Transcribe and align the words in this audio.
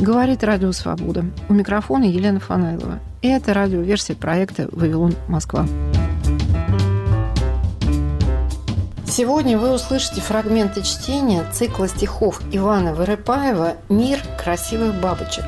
Говорит 0.00 0.44
Радио 0.44 0.70
Свобода. 0.70 1.24
У 1.48 1.54
микрофона 1.54 2.04
Елена 2.04 2.38
Фанайлова. 2.38 3.00
И 3.20 3.26
это 3.26 3.52
радиоверсия 3.52 4.14
проекта 4.14 4.68
«Вавилон 4.70 5.14
Москва». 5.26 5.66
Сегодня 9.04 9.58
вы 9.58 9.72
услышите 9.72 10.20
фрагменты 10.20 10.82
чтения 10.82 11.44
цикла 11.52 11.88
стихов 11.88 12.40
Ивана 12.52 12.94
Вырыпаева 12.94 13.74
«Мир 13.88 14.20
красивых 14.40 15.00
бабочек». 15.00 15.44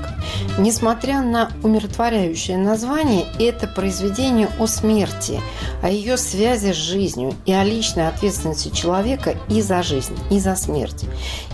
Несмотря 0.58 1.22
на 1.22 1.50
умиротворяющее 1.62 2.58
название, 2.58 3.26
это 3.38 3.66
произведение 3.66 4.48
о 4.58 4.66
смерти, 4.66 5.40
о 5.82 5.90
ее 5.90 6.16
связи 6.16 6.72
с 6.72 6.76
жизнью 6.76 7.34
и 7.46 7.52
о 7.52 7.64
личной 7.64 8.08
ответственности 8.08 8.68
человека 8.68 9.36
и 9.48 9.62
за 9.62 9.82
жизнь, 9.82 10.16
и 10.30 10.38
за 10.38 10.56
смерть. 10.56 11.04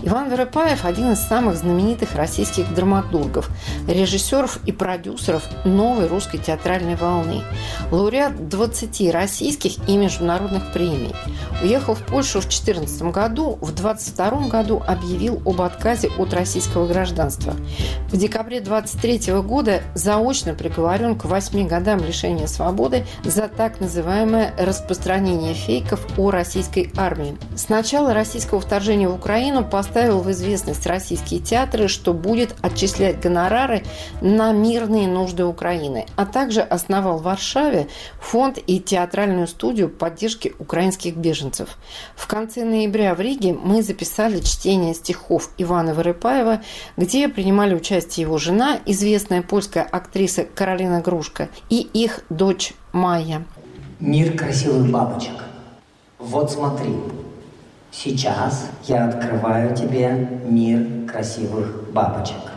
Иван 0.03 0.29
Вырыпаев– 0.29 0.83
один 0.85 1.13
из 1.13 1.19
самых 1.19 1.57
знаменитых 1.57 2.15
российских 2.15 2.73
драматургов, 2.73 3.49
режиссеров 3.87 4.59
и 4.65 4.71
продюсеров 4.71 5.43
новой 5.65 6.07
русской 6.07 6.37
театральной 6.37 6.95
волны. 6.95 7.41
Лауреат 7.91 8.49
20 8.49 9.11
российских 9.11 9.87
и 9.87 9.97
международных 9.97 10.73
премий. 10.73 11.13
Уехал 11.61 11.95
в 11.95 12.03
Польшу 12.03 12.39
в 12.39 12.43
2014 12.43 13.01
году, 13.03 13.57
в 13.61 13.73
2022 13.73 14.47
году 14.47 14.81
объявил 14.85 15.41
об 15.45 15.61
отказе 15.61 16.09
от 16.17 16.33
российского 16.33 16.87
гражданства. 16.87 17.55
В 18.11 18.17
декабре 18.17 18.61
2023 18.67 19.33
года 19.41 19.81
заочно 19.93 20.53
приговорен 20.53 21.17
к 21.17 21.25
8 21.25 21.67
годам 21.67 21.99
лишения 21.99 22.47
свободы 22.47 23.05
за 23.23 23.47
так 23.47 23.79
называемое 23.79 24.53
распространение 24.57 25.53
фейков 25.53 26.05
о 26.17 26.31
российской 26.31 26.91
армии. 26.97 27.37
С 27.55 27.69
начала 27.69 28.13
российского 28.13 28.59
вторжения 28.59 29.07
в 29.07 29.15
Украину 29.15 29.63
поставил 29.63 30.19
в 30.19 30.29
известность 30.31 30.85
российские 30.85 31.39
театры, 31.39 31.87
что 31.87 32.13
будет 32.13 32.55
отчислять 32.61 33.21
гонорары 33.21 33.83
на 34.21 34.51
мирные 34.51 35.07
нужды 35.07 35.45
Украины, 35.45 36.05
а 36.17 36.25
также 36.25 36.61
основал 36.61 37.19
в 37.19 37.23
Варшаве 37.23 37.87
фонд 38.19 38.59
и 38.67 38.79
театральную 38.79 39.47
студию 39.47 39.89
поддержки 39.89 40.53
украинских 40.59 41.15
беженцев. 41.15 41.77
В 42.15 42.27
конце 42.27 42.65
ноября 42.65 43.15
в 43.15 43.21
Риге 43.21 43.53
мы 43.53 43.81
записали 43.81 44.41
чтение 44.41 44.93
стихов 44.93 45.51
Ивана 45.57 45.93
Вырыпаева, 45.93 46.61
где 46.97 47.29
принимали 47.29 47.73
участие 47.73 48.25
его 48.25 48.37
жена, 48.37 48.56
известная 48.85 49.41
польская 49.41 49.83
актриса 49.83 50.45
Каролина 50.45 51.01
Грушка, 51.01 51.49
и 51.69 51.81
их 51.81 52.21
дочь 52.29 52.73
Майя. 52.93 53.45
Мир 53.99 54.37
красивых 54.37 54.89
бабочек. 54.89 55.43
Вот 56.19 56.51
смотри, 56.51 56.95
сейчас 57.91 58.67
я 58.87 59.07
открываю 59.07 59.75
тебе 59.75 60.41
мир 60.45 61.09
красивых 61.09 61.91
бабочек. 61.91 62.51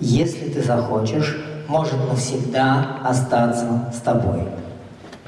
Если 0.00 0.48
ты 0.48 0.62
захочешь, 0.62 1.36
может 1.68 1.98
навсегда 2.08 2.98
остаться 3.04 3.92
с 3.94 4.00
тобой. 4.00 4.48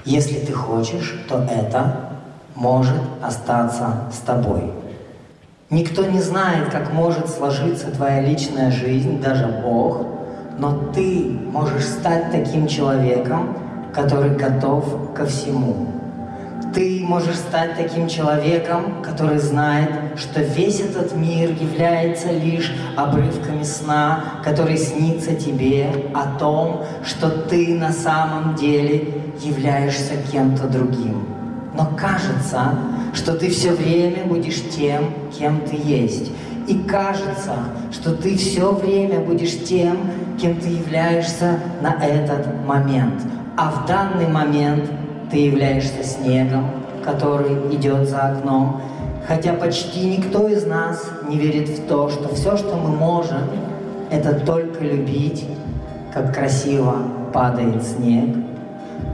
Если 0.05 0.39
ты 0.39 0.53
хочешь, 0.53 1.19
то 1.29 1.47
это 1.51 2.11
может 2.55 3.03
остаться 3.23 4.11
с 4.12 4.19
тобой. 4.19 4.73
Никто 5.69 6.06
не 6.06 6.20
знает, 6.20 6.69
как 6.69 6.92
может 6.92 7.28
сложиться 7.28 7.89
твоя 7.89 8.20
личная 8.20 8.70
жизнь, 8.70 9.20
даже 9.20 9.48
Бог, 9.48 10.06
но 10.59 10.92
ты 10.95 11.36
можешь 11.50 11.84
стать 11.84 12.31
таким 12.31 12.69
человеком, 12.69 13.59
который 13.92 14.37
готов 14.37 15.12
ко 15.12 15.27
всему. 15.27 15.89
Ты 16.72 17.00
можешь 17.05 17.34
стать 17.34 17.75
таким 17.77 18.06
человеком, 18.06 19.03
который 19.03 19.39
знает, 19.39 19.91
что 20.17 20.41
весь 20.41 20.81
этот 20.81 21.17
мир 21.17 21.50
является 21.50 22.31
лишь 22.31 22.72
обрывками 22.97 23.64
сна, 23.64 24.22
который 24.44 24.77
снится 24.77 25.34
тебе 25.34 25.91
о 26.14 26.39
том, 26.39 26.84
что 27.05 27.28
ты 27.28 27.75
на 27.75 27.91
самом 27.91 28.55
деле 28.55 29.15
являешься 29.43 30.12
кем-то 30.31 30.69
другим 30.69 31.37
но 31.76 31.91
кажется, 31.97 32.78
что 33.16 33.32
ты 33.32 33.49
все 33.49 33.72
время 33.72 34.25
будешь 34.25 34.62
тем, 34.71 35.06
кем 35.37 35.60
ты 35.62 35.77
есть. 35.77 36.31
И 36.69 36.78
кажется, 36.81 37.54
что 37.91 38.12
ты 38.15 38.37
все 38.37 38.72
время 38.72 39.21
будешь 39.21 39.65
тем, 39.65 39.97
кем 40.41 40.56
ты 40.56 40.69
являешься 40.69 41.59
на 41.81 41.94
этот 42.05 42.47
момент. 42.66 43.22
А 43.56 43.71
в 43.71 43.87
данный 43.87 44.28
момент 44.28 44.91
ты 45.31 45.38
являешься 45.38 46.05
снегом, 46.05 46.71
который 47.03 47.75
идет 47.75 48.09
за 48.09 48.21
окном. 48.21 48.82
Хотя 49.26 49.55
почти 49.55 50.19
никто 50.19 50.47
из 50.49 50.66
нас 50.66 51.10
не 51.26 51.38
верит 51.38 51.69
в 51.71 51.87
то, 51.87 52.10
что 52.10 52.34
все, 52.34 52.56
что 52.56 52.76
мы 52.76 52.91
можем, 52.91 53.41
это 54.10 54.34
только 54.41 54.84
любить, 54.84 55.44
как 56.12 56.34
красиво 56.34 56.97
падает 57.32 57.82
снег. 57.82 58.37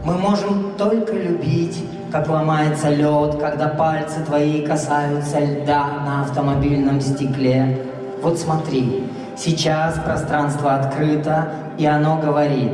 Мы 0.05 0.15
можем 0.19 0.73
только 0.77 1.15
любить 1.15 1.83
как 2.13 2.29
ломается 2.29 2.91
лед, 2.91 3.37
когда 3.41 3.69
пальцы 3.69 4.23
твои 4.25 4.61
касаются 4.67 5.41
льда 5.41 6.03
на 6.05 6.21
автомобильном 6.21 7.01
стекле. 7.01 7.87
Вот 8.23 8.39
смотри, 8.39 9.05
сейчас 9.35 9.99
пространство 9.99 10.75
открыто, 10.75 11.49
и 11.79 11.87
оно 11.87 12.19
говорит, 12.19 12.73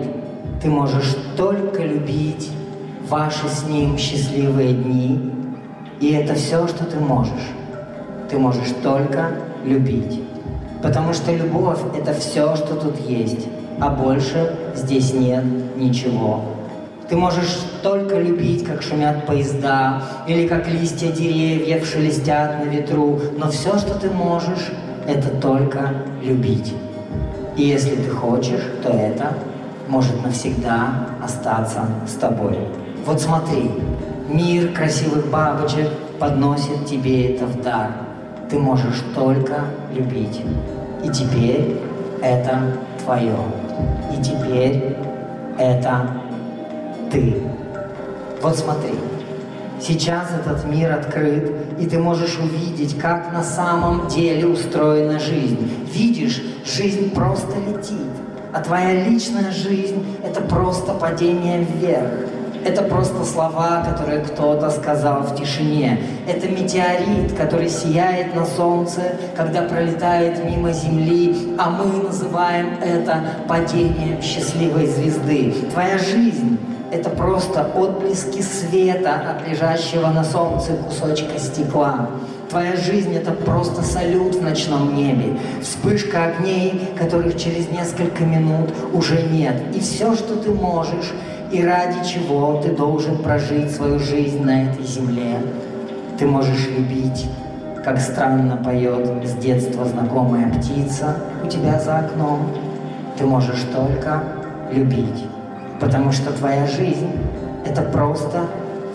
ты 0.61 0.69
можешь 0.69 1.17
только 1.37 1.85
любить 1.85 2.51
ваши 3.09 3.49
с 3.49 3.63
ним 3.63 3.97
счастливые 3.97 4.75
дни, 4.75 5.33
и 6.01 6.13
это 6.13 6.35
все, 6.35 6.67
что 6.67 6.85
ты 6.85 6.99
можешь. 6.99 7.49
Ты 8.29 8.39
можешь 8.39 8.73
только 8.83 9.31
любить. 9.65 10.21
Потому 10.83 11.13
что 11.13 11.33
любовь— 11.33 11.79
это 11.97 12.13
все, 12.13 12.57
что 12.57 12.75
тут 12.75 12.99
есть, 13.09 13.47
а 13.81 13.91
больше 13.91 14.57
здесь 14.75 15.15
нет 15.15 15.45
ничего. 15.77 16.43
Ты 17.09 17.17
можешь 17.17 17.59
только 17.83 18.19
любить, 18.19 18.65
как 18.65 18.83
шумят 18.83 19.27
поезда, 19.27 20.03
или 20.27 20.47
как 20.47 20.69
листья 20.69 21.11
деревьев 21.11 21.87
шелестят 21.87 22.65
на 22.65 22.69
ветру, 22.69 23.21
но 23.37 23.51
все, 23.51 23.79
что 23.79 23.99
ты 23.99 24.11
можешь, 24.11 24.73
это 25.07 25.29
только 25.41 25.95
любить. 26.23 26.75
И 27.57 27.63
если 27.63 27.97
ты 27.97 28.11
хочешь, 28.11 28.63
то 28.83 28.91
это 28.91 29.33
может 29.89 30.23
навсегда 30.23 31.09
остаться 31.23 31.87
с 32.07 32.13
тобой. 32.13 32.59
Вот 33.05 33.21
смотри, 33.21 33.71
мир 34.29 34.73
красивых 34.73 35.29
бабочек 35.29 35.89
подносит 36.19 36.87
тебе 36.87 37.35
это 37.35 37.47
в 37.47 37.63
дар. 37.63 37.91
Ты 38.51 38.59
можешь 38.59 39.03
только 39.15 39.65
любить. 39.95 40.43
И 41.05 41.09
теперь 41.09 41.77
это 42.23 42.61
твое. 43.05 43.37
И 44.17 44.23
теперь 44.23 44.97
это 45.59 46.11
ты. 47.11 47.35
Вот 48.41 48.57
смотри, 48.57 48.95
сейчас 49.81 50.29
этот 50.31 50.65
мир 50.65 50.93
открыт, 50.93 51.53
и 51.81 51.87
ты 51.87 51.99
можешь 51.99 52.39
увидеть, 52.39 52.97
как 52.97 53.33
на 53.33 53.43
самом 53.43 54.07
деле 54.07 54.47
устроена 54.47 55.19
жизнь. 55.19 55.59
Видишь, 55.93 56.41
жизнь 56.65 57.11
просто 57.13 57.55
летит, 57.67 58.13
а 58.53 58.61
твоя 58.61 59.05
личная 59.05 59.51
жизнь— 59.51 60.05
это 60.25 60.41
просто 60.41 60.95
падение 60.95 61.65
вверх. 61.65 62.29
Это 62.65 62.83
просто 62.83 63.25
слова, 63.25 63.85
которые 63.89 64.21
кто-то 64.21 64.71
сказал 64.71 65.23
в 65.23 65.37
тишине. 65.37 66.01
Это 66.29 66.49
метеорит, 66.49 67.33
который 67.37 67.69
сияет 67.69 68.35
на 68.35 68.45
солнце, 68.45 69.17
когда 69.37 69.63
пролетает 69.63 70.45
мимо 70.45 70.73
Земли, 70.73 71.55
а 71.57 71.71
мы 71.71 72.03
называем 72.03 72.79
это 72.83 73.23
падением 73.49 74.21
счастливой 74.21 74.87
звезды. 74.87 75.55
Твоя 75.73 75.99
жизнь 75.99 76.59
это 76.91 77.11
просто 77.11 77.71
отблески 77.75 78.41
света 78.41 79.15
от 79.15 79.49
лежащего 79.49 80.09
на 80.09 80.25
солнце 80.25 80.73
кусочка 80.73 81.39
стекла. 81.39 82.09
Твоя 82.49 82.77
жизнь— 82.77 83.15
это 83.17 83.33
просто 83.33 83.83
салют 83.83 84.35
в 84.35 84.43
ночном 84.43 84.97
небе, 84.97 85.39
вспышка 85.61 86.25
огней, 86.25 86.89
которых 86.99 87.37
через 87.37 87.69
несколько 87.69 88.25
минут 88.25 88.71
уже 88.95 89.23
нет. 89.23 89.63
И 89.75 89.81
все, 89.81 90.15
что 90.15 90.37
ты 90.37 90.51
можешь, 90.51 91.13
и 91.53 91.63
ради 91.63 92.09
чего 92.09 92.61
ты 92.63 92.71
должен 92.71 93.19
прожить 93.19 93.71
свою 93.71 93.99
жизнь 93.99 94.43
на 94.43 94.65
этой 94.65 94.85
земле. 94.85 95.43
Ты 96.19 96.27
можешь 96.27 96.69
любить, 96.69 97.27
как 97.85 98.01
странно 98.01 98.57
поет 98.57 99.27
с 99.27 99.35
детства 99.35 99.85
знакомая 99.85 100.51
птица 100.55 101.17
у 101.45 101.49
тебя 101.49 101.79
за 101.79 101.99
окном. 101.99 102.51
Ты 103.19 103.27
можешь 103.27 103.63
только 103.75 104.23
любить. 104.73 105.25
Потому 105.81 106.13
что 106.13 106.33
твоя 106.33 106.67
жизнь— 106.67 107.11
это 107.65 107.83
просто 107.83 108.47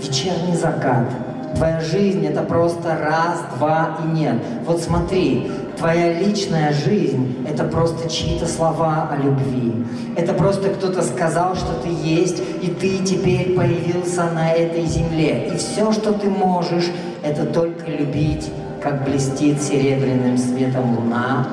вечерний 0.01 0.55
закат. 0.55 1.07
Твоя 1.55 1.79
жизнь— 1.81 2.25
это 2.27 2.41
просто 2.41 2.97
раз, 2.97 3.41
два 3.57 3.97
и 4.03 4.17
нет. 4.17 4.37
Вот 4.65 4.81
смотри, 4.81 5.51
твоя 5.77 6.19
личная 6.19 6.73
жизнь— 6.73 7.45
это 7.49 7.63
просто 7.63 8.09
чьи-то 8.09 8.47
слова 8.47 9.09
о 9.11 9.17
любви. 9.17 9.85
Это 10.15 10.33
просто 10.33 10.69
кто-то 10.69 11.03
сказал, 11.03 11.55
что 11.55 11.73
ты 11.83 11.89
есть, 11.89 12.41
и 12.61 12.67
ты 12.67 12.97
теперь 12.99 13.55
появился 13.55 14.23
на 14.31 14.51
этой 14.51 14.85
земле. 14.85 15.49
И 15.53 15.57
все, 15.57 15.91
что 15.91 16.11
ты 16.13 16.29
можешь, 16.29 16.89
это 17.23 17.45
только 17.45 17.89
любить, 17.89 18.51
как 18.81 19.05
блестит 19.05 19.61
серебряным 19.61 20.37
светом 20.37 20.97
луна. 20.97 21.47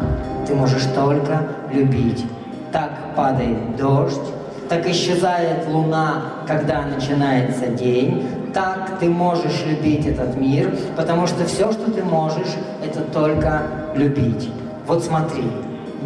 ты 0.46 0.54
можешь 0.54 0.86
только 0.94 1.46
любить. 1.72 2.24
Так 2.72 3.14
падает 3.14 3.76
дождь, 3.76 4.18
так 4.70 4.86
исчезает 4.88 5.66
луна, 5.66 6.22
когда 6.46 6.82
начинается 6.82 7.66
день, 7.66 8.24
так 8.54 9.00
ты 9.00 9.10
можешь 9.10 9.64
любить 9.66 10.06
этот 10.06 10.36
мир, 10.36 10.72
потому 10.96 11.26
что 11.26 11.44
все, 11.44 11.72
что 11.72 11.90
ты 11.90 12.04
можешь, 12.04 12.54
это 12.84 13.00
только 13.00 13.62
любить. 13.96 14.48
Вот 14.86 15.02
смотри, 15.02 15.42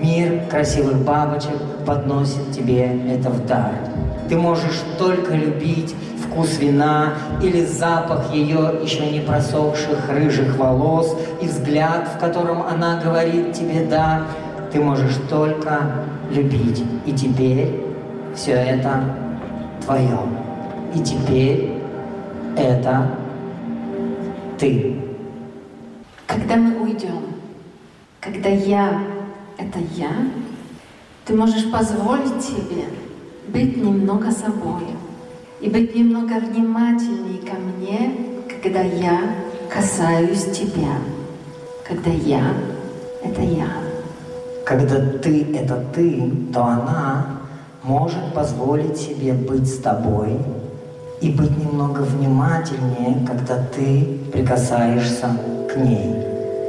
мир 0.01 0.45
красивых 0.51 0.97
бабочек 1.05 1.61
подносит 1.87 2.53
тебе 2.53 3.01
это 3.07 3.29
в 3.29 3.45
дар. 3.47 3.73
Ты 4.31 4.39
можешь 4.39 4.81
только 4.99 5.35
любить 5.35 5.95
вкус 6.27 6.59
вина 6.59 7.13
или 7.43 7.67
запах 7.67 8.33
ее 8.33 8.77
еще 8.83 9.11
не 9.11 9.21
просохших 9.21 10.09
рыжих 10.09 10.57
волос 10.57 11.15
и 11.43 11.47
взгляд, 11.47 12.09
в 12.17 12.19
котором 12.19 12.63
она 12.63 12.99
говорит 13.05 13.53
тебе 13.53 13.85
«да». 13.85 14.23
Ты 14.73 14.81
можешь 14.81 15.17
только 15.29 15.83
любить. 16.33 16.83
И 17.07 17.13
теперь 17.13 17.84
все 18.35 18.53
это 18.53 19.03
твое. 19.85 20.19
И 20.95 21.01
теперь 21.01 21.73
это 22.57 23.11
ты. 24.59 25.01
Когда 26.27 26.57
мы 26.57 26.83
уйдем, 26.83 27.23
когда 28.21 28.49
я— 28.49 29.03
это 29.59 29.79
я, 29.95 30.11
ты 31.25 31.35
можешь 31.37 31.71
позволить 31.71 32.43
себе 32.43 32.85
быть 33.49 33.77
немного 33.77 34.31
собой 34.31 34.85
и 35.61 35.69
быть 35.69 35.95
немного 35.95 36.35
внимательней 36.41 37.39
ко 37.39 37.55
мне, 37.55 38.13
когда 38.63 38.81
я 38.81 39.21
касаюсь 39.73 40.45
тебя, 40.45 40.97
когда 41.87 42.11
я— 42.11 42.43
это 43.25 43.43
я. 43.43 43.69
Когда 44.65 45.01
ты— 45.19 45.43
это 45.55 45.85
ты, 45.95 46.31
то 46.53 46.65
она 46.65 47.34
может 47.85 48.33
позволить 48.35 48.97
себе 48.97 49.35
быть 49.35 49.69
с 49.69 49.77
тобой 49.77 50.39
и 51.21 51.31
быть 51.31 51.51
немного 51.51 52.01
внимательнее, 52.01 53.27
когда 53.27 53.63
ты 53.77 54.19
прикасаешься 54.33 55.37
к 55.69 55.77
ней, 55.77 56.15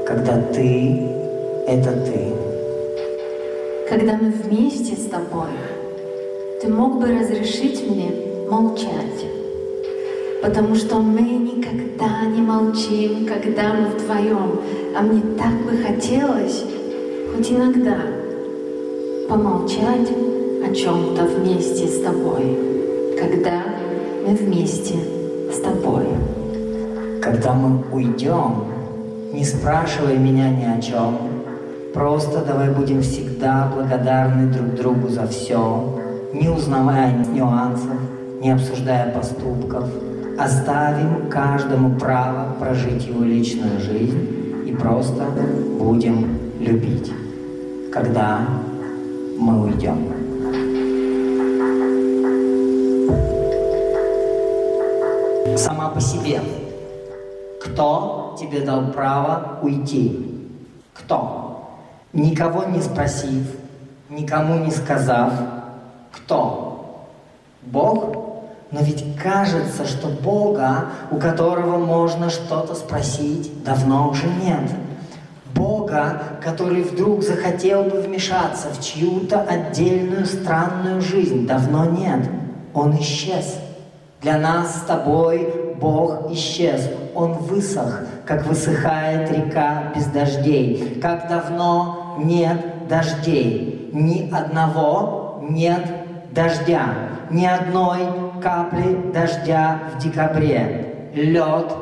когда 0.05 0.41
ты— 0.53 1.01
это 1.67 1.91
ты. 1.91 2.33
Когда 3.89 4.17
мы 4.17 4.31
вместе 4.31 4.95
с 4.97 5.05
тобой, 5.05 5.51
ты 6.61 6.67
мог 6.67 6.99
бы 6.99 7.07
разрешить 7.07 7.89
мне 7.89 8.11
молчать, 8.51 9.25
потому 10.43 10.75
что 10.75 10.97
мы 10.97 11.21
никогда 11.21 12.25
не 12.25 12.41
молчим, 12.41 13.25
когда 13.25 13.73
мы 13.73 13.87
вдвоем, 13.87 14.59
а 14.97 15.01
мне 15.01 15.21
так 15.37 15.53
бы 15.63 15.77
хотелось 15.77 16.63
хоть 17.33 17.51
иногда 17.51 17.97
помолчать 19.29 20.34
чем-то 20.75 21.23
вместе 21.23 21.87
с 21.87 22.01
тобой, 22.01 22.57
когда 23.17 23.63
мы 24.27 24.35
вместе 24.35 24.95
с 25.49 25.59
тобой. 25.59 26.05
Когда 27.21 27.53
мы 27.53 27.81
уйдем, 27.91 28.65
не 29.31 29.45
спрашивай 29.45 30.17
меня 30.17 30.49
ни 30.49 30.65
о 30.65 30.81
чем, 30.81 31.17
просто 31.93 32.43
давай 32.45 32.71
будем 32.71 33.01
всегда 33.01 33.71
благодарны 33.73 34.51
друг 34.51 34.75
другу 34.75 35.07
за 35.07 35.27
все, 35.27 35.97
не 36.33 36.49
узнавая 36.49 37.25
нюансов, 37.33 37.97
не 38.41 38.51
обсуждая 38.51 39.13
поступков, 39.13 39.85
оставим 40.37 41.29
каждому 41.29 41.97
право 41.97 42.53
прожить 42.59 43.07
его 43.07 43.23
личную 43.23 43.79
жизнь 43.79 44.67
и 44.67 44.73
просто 44.73 45.23
будем 45.79 46.37
любить, 46.59 47.13
когда 47.91 48.41
мы 49.39 49.67
уйдем. 49.67 50.14
Сама 55.57 55.89
по 55.89 56.01
себе. 56.01 56.41
Кто 57.63 58.35
тебе 58.39 58.61
дал 58.61 58.91
право 58.91 59.59
уйти? 59.61 60.51
Кто? 60.93 61.69
Никого 62.13 62.63
не 62.65 62.81
спросив, 62.81 63.43
никому 64.09 64.63
не 64.63 64.71
сказав, 64.71 65.33
кто? 66.11 67.05
Бог? 67.61 68.15
Но 68.71 68.81
ведь 68.81 69.05
кажется, 69.21 69.85
что 69.85 70.07
Бога, 70.07 70.85
у 71.11 71.17
которого 71.17 71.77
можно 71.77 72.29
что-то 72.29 72.75
спросить, 72.75 73.63
давно 73.63 74.09
уже 74.09 74.27
нет. 74.27 74.71
Бога, 75.53 76.21
который 76.41 76.83
вдруг 76.83 77.23
захотел 77.23 77.83
бы 77.83 78.01
вмешаться 78.01 78.69
в 78.69 78.83
чью-то 78.83 79.41
отдельную 79.41 80.25
странную 80.25 81.01
жизнь, 81.01 81.47
давно 81.47 81.85
нет. 81.85 82.29
Он 82.75 82.99
исчез. 82.99 83.57
Для 84.21 84.37
нас 84.37 84.75
с 84.75 84.81
тобой 84.81 85.75
Бог 85.79 86.29
исчез. 86.31 86.89
Он 87.15 87.33
высох, 87.33 88.01
как 88.25 88.45
высыхает 88.45 89.31
река 89.31 89.93
без 89.95 90.05
дождей. 90.07 90.99
Как 91.01 91.29
давно 91.29 92.17
нет 92.19 92.87
дождей. 92.89 93.89
Ни 93.93 94.29
одного 94.29 95.39
нет 95.41 95.83
дождя. 96.31 96.93
Ни 97.31 97.45
одной 97.45 98.01
капли 98.43 99.11
дождя 99.13 99.79
в 99.95 100.03
декабре. 100.03 101.11
Лед, 101.15 101.73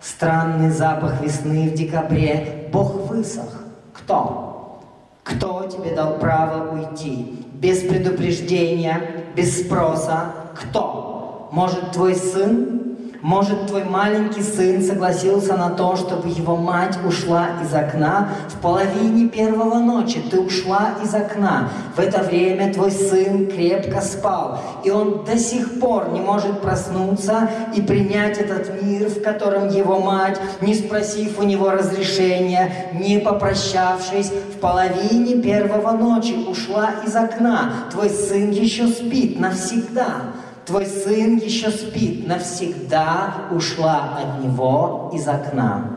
странный 0.00 0.70
запах 0.70 1.22
весны 1.22 1.70
в 1.70 1.74
декабре. 1.74 2.68
Бог 2.72 3.08
высох. 3.08 3.62
Кто? 3.92 4.82
Кто 5.22 5.64
тебе 5.64 5.94
дал 5.94 6.14
право 6.18 6.72
уйти? 6.72 7.45
Без 7.60 7.80
предупреждения, 7.80 9.24
без 9.34 9.60
спроса. 9.60 10.34
Кто? 10.54 11.48
Может, 11.52 11.92
твой 11.92 12.14
сын, 12.14 12.85
может, 13.26 13.66
твой 13.66 13.82
маленький 13.82 14.40
сын 14.40 14.80
согласился 14.80 15.56
на 15.56 15.70
то, 15.70 15.96
чтобы 15.96 16.28
его 16.28 16.54
мать 16.54 16.96
ушла 17.04 17.48
из 17.60 17.74
окна 17.74 18.28
в 18.48 18.60
половине 18.60 19.28
первого 19.28 19.80
ночи. 19.80 20.22
Ты 20.30 20.38
ушла 20.38 20.90
из 21.02 21.12
окна. 21.12 21.68
В 21.96 21.98
это 21.98 22.22
время 22.22 22.72
твой 22.72 22.92
сын 22.92 23.48
крепко 23.48 24.00
спал, 24.00 24.60
и 24.84 24.90
он 24.90 25.24
до 25.24 25.36
сих 25.38 25.80
пор 25.80 26.10
не 26.12 26.20
может 26.20 26.60
проснуться 26.60 27.50
и 27.74 27.82
принять 27.82 28.38
этот 28.38 28.80
мир, 28.80 29.08
в 29.08 29.20
котором 29.20 29.70
его 29.70 29.98
мать, 29.98 30.40
не 30.60 30.76
спросив 30.76 31.40
у 31.40 31.42
него 31.42 31.70
разрешения, 31.70 32.92
не 32.92 33.18
попрощавшись, 33.18 34.30
в 34.54 34.60
половине 34.60 35.42
первого 35.42 35.90
ночи 35.90 36.46
ушла 36.48 36.90
из 37.04 37.16
окна. 37.16 37.72
Твой 37.90 38.08
сын 38.08 38.52
еще 38.52 38.86
спит 38.86 39.40
навсегда. 39.40 40.32
Твой 40.66 40.84
сын 40.84 41.36
еще 41.36 41.70
спит, 41.70 42.26
навсегда 42.26 43.46
ушла 43.52 44.18
от 44.18 44.44
него 44.44 45.12
из 45.14 45.28
окна. 45.28 45.90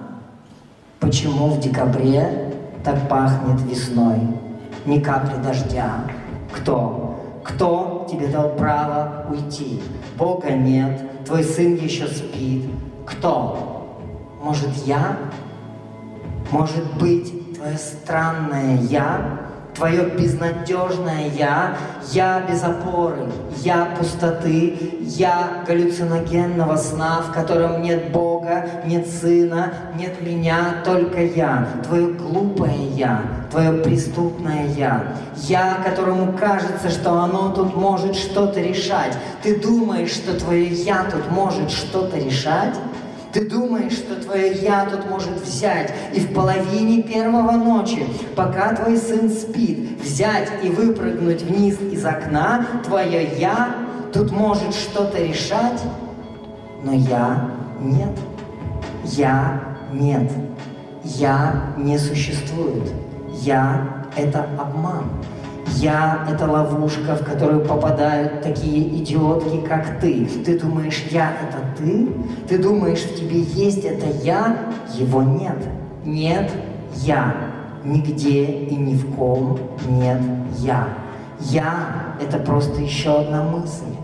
Почему 1.00 1.48
в 1.48 1.60
декабре 1.60 2.54
так 2.84 3.10
пахнет 3.10 3.60
весной? 3.64 4.20
Ни 4.86 5.00
капли 5.00 5.42
дождя. 5.42 6.04
Кто? 6.56 7.20
Кто 7.44 8.08
тебе 8.12 8.28
дал 8.28 8.50
право 8.50 9.26
уйти? 9.32 9.82
Бога 10.16 10.52
нет, 10.52 11.26
твой 11.26 11.44
сын 11.44 11.74
еще 11.74 12.06
спит. 12.06 12.66
Кто? 13.08 13.88
Может, 14.44 14.70
я? 14.86 15.18
Может 16.52 16.94
быть, 17.00 17.56
твое 17.56 17.78
странное 17.78 18.78
«я»? 18.84 19.49
Твое 19.76 20.10
безнадежное 20.10 21.30
«я», 21.38 21.78
«я» 22.12 22.42
без 22.42 22.64
опоры, 22.64 23.28
«я» 23.58 23.88
пустоты, 23.98 24.98
«я» 25.02 25.64
галлюциногенного 25.66 26.76
сна, 26.76 27.22
в 27.22 27.32
котором 27.32 27.82
нет 27.82 28.12
Бога, 28.12 28.66
нет 28.86 29.08
Сына, 29.08 29.74
нет 29.96 30.22
меня, 30.22 30.82
только 30.84 31.24
я, 31.24 31.68
Твое 31.88 32.08
глупое 32.08 32.88
«я», 32.90 33.22
Твое 33.52 33.72
преступное 33.72 34.68
«я», 34.68 35.14
«я», 35.48 35.78
которому 35.86 36.34
кажется, 36.34 36.90
что 36.90 37.14
оно 37.14 37.54
тут 37.54 37.76
может 37.76 38.16
что-то 38.16 38.60
решать. 38.60 39.18
Ты 39.44 39.60
думаешь, 39.60 40.12
что 40.12 40.38
Твое 40.38 40.66
«я» 40.66 41.06
тут 41.10 41.32
может 41.32 41.72
что-то 41.72 42.18
решать? 42.18 42.76
Ты 43.31 43.48
думаешь, 43.48 43.93
что 43.93 44.15
твое 44.15 44.53
«я» 44.53 44.86
тут 44.86 45.07
может 45.07 45.39
взять 45.41 45.93
и 46.13 46.19
в 46.19 46.33
половине 46.33 47.03
первого 47.03 47.51
ночи, 47.51 48.03
пока 48.36 48.74
твой 48.74 48.98
сын 48.98 49.29
спит, 49.29 50.01
взять 50.01 50.50
и 50.63 50.69
выпрыгнуть 50.69 51.43
вниз 51.43 51.79
из 51.79 52.03
окна, 52.03 52.65
твое 52.83 53.38
«я» 53.38 53.75
тут 54.12 54.31
может 54.31 54.74
что-то 54.74 55.24
решать? 55.24 55.79
Но 56.83 56.93
«я» 56.93 57.51
нет. 57.79 58.17
«Я» 59.03 59.77
нет. 59.93 60.31
«Я» 61.03 61.74
не 61.77 62.00
существует. 62.00 62.91
«Я»— 63.41 64.05
это 64.15 64.48
обман. 64.57 65.05
Я— 65.79 66.27
это 66.29 66.45
ловушка, 66.45 67.15
в 67.15 67.24
которую 67.24 67.65
попадают 67.65 68.41
такие 68.41 68.98
идиотки, 68.98 69.65
как 69.65 70.00
ты. 70.01 70.25
Ты 70.25 70.59
думаешь, 70.59 71.05
я— 71.09 71.31
это 71.48 71.59
ты? 71.77 72.09
Ты 72.50 72.57
думаешь, 72.57 73.00
в 73.00 73.15
тебе 73.15 73.39
есть 73.41 73.86
это 73.86 74.05
я? 74.24 74.57
Его 74.93 75.24
нет. 75.24 75.57
Нет 76.03 76.51
я. 76.95 77.33
нигде 77.83 78.45
и 78.45 78.75
ни 78.75 78.95
в 78.95 79.15
ком 79.15 79.57
нет 79.88 80.19
«я». 80.57 80.89
«Я»— 81.39 82.15
это 82.21 82.38
просто 82.38 82.81
еще 82.81 83.21
одна 83.21 83.43
мысль. 83.43 83.95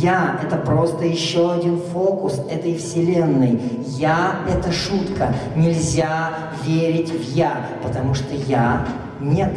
Я— 0.00 0.40
это 0.42 0.56
просто 0.56 1.04
еще 1.04 1.52
один 1.52 1.78
фокус 1.78 2.40
этой 2.50 2.76
вселенной. 2.76 3.60
Я— 3.84 4.36
это 4.48 4.72
шутка. 4.72 5.34
Нельзя 5.54 6.30
верить 6.64 7.10
в 7.10 7.34
«я», 7.34 7.66
потому 7.82 8.14
что 8.14 8.34
«я» 8.34 8.86
нет. 9.20 9.52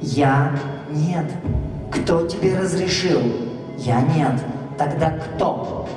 «Я» 0.00 0.50
нет. 0.92 1.26
Кто 1.90 2.26
тебе 2.26 2.58
разрешил? 2.58 3.20
Я 3.78 4.00
нет. 4.00 4.40
Тогда 4.78 5.10
кто? 5.10 5.88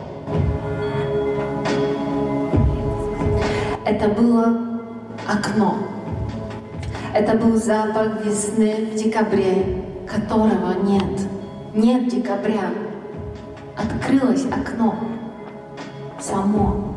Это 3.86 4.08
было 4.10 4.58
окно. 5.28 5.78
Это 7.14 7.38
был 7.38 7.56
запах 7.56 8.26
весны 8.26 8.90
в 8.92 8.96
декабре, 8.96 9.84
которого 10.08 10.74
нет. 10.84 11.22
Нет 11.74 12.08
декабря. 12.10 12.72
Открылось 13.78 14.46
окно. 14.46 14.96
Само. 16.20 16.96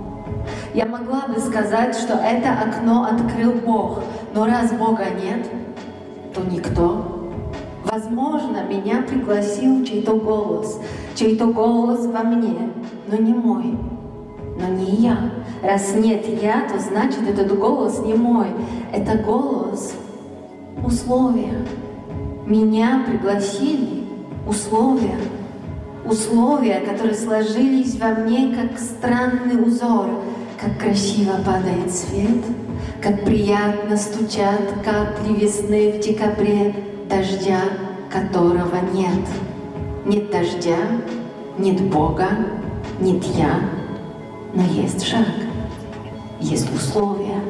Я 0.74 0.86
могла 0.86 1.26
бы 1.28 1.38
сказать, 1.40 1.96
что 1.96 2.14
это 2.14 2.52
окно 2.52 3.04
открыл 3.04 3.52
Бог, 3.52 4.02
но 4.34 4.46
раз 4.46 4.72
Бога 4.72 5.06
нет, 5.10 5.46
то 6.34 6.42
никто 6.42 6.97
Возможно, 7.98 8.62
меня 8.62 9.02
пригласил 9.02 9.84
чей-то 9.84 10.14
голос, 10.14 10.78
чей-то 11.16 11.46
голос 11.46 12.06
во 12.06 12.22
мне, 12.22 12.70
но 13.08 13.16
не 13.16 13.34
мой, 13.34 13.76
но 14.56 14.68
не 14.68 15.02
я. 15.02 15.18
Раз 15.64 15.96
нет 15.96 16.24
я, 16.40 16.68
то 16.72 16.78
значит 16.78 17.28
этот 17.28 17.58
голос 17.58 17.98
не 17.98 18.14
мой. 18.14 18.46
Это 18.92 19.18
голос 19.18 19.94
условия. 20.84 21.66
Меня 22.46 23.04
пригласили 23.04 24.04
условия. 24.46 25.18
Условия, 26.04 26.78
которые 26.78 27.16
сложились 27.16 27.98
во 27.98 28.10
мне 28.10 28.54
как 28.54 28.78
странный 28.78 29.60
узор, 29.60 30.06
как 30.60 30.78
красиво 30.78 31.32
падает 31.44 31.92
свет, 31.92 32.44
как 33.02 33.24
приятно 33.24 33.96
стучат 33.96 34.72
капли 34.84 35.34
весны 35.34 35.94
в 35.94 35.98
декабре, 35.98 36.76
дождя, 37.08 37.62
которого 38.10 38.76
нет. 38.92 39.26
Нет 40.04 40.30
дождя, 40.30 40.78
нет 41.58 41.80
Бога, 41.90 42.28
нет 43.00 43.22
я, 43.24 43.60
но 44.54 44.62
есть 44.62 45.04
шаг, 45.04 45.26
есть 46.40 46.72
условия. 46.74 47.40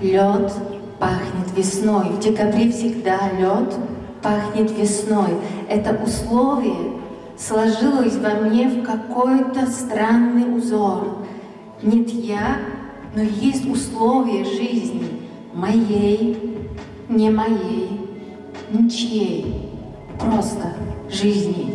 Лед 0.00 0.52
пахнет 0.98 1.56
весной. 1.56 2.10
В 2.10 2.18
декабре 2.18 2.70
всегда 2.72 3.30
лед 3.38 3.74
пахнет 4.22 4.76
весной. 4.76 5.30
Это 5.68 5.94
условие 6.02 6.92
сложилось 7.36 8.16
во 8.16 8.40
мне 8.40 8.68
в 8.68 8.82
какой-то 8.82 9.66
странный 9.66 10.56
узор. 10.56 11.18
Нет 11.82 12.10
я, 12.10 12.58
но 13.14 13.22
есть 13.22 13.68
условия 13.68 14.44
жизни, 14.44 15.20
моей, 15.52 16.58
не 17.08 17.30
моей, 17.30 18.01
ничьей, 18.72 19.70
просто 20.18 20.74
жизни. 21.10 21.74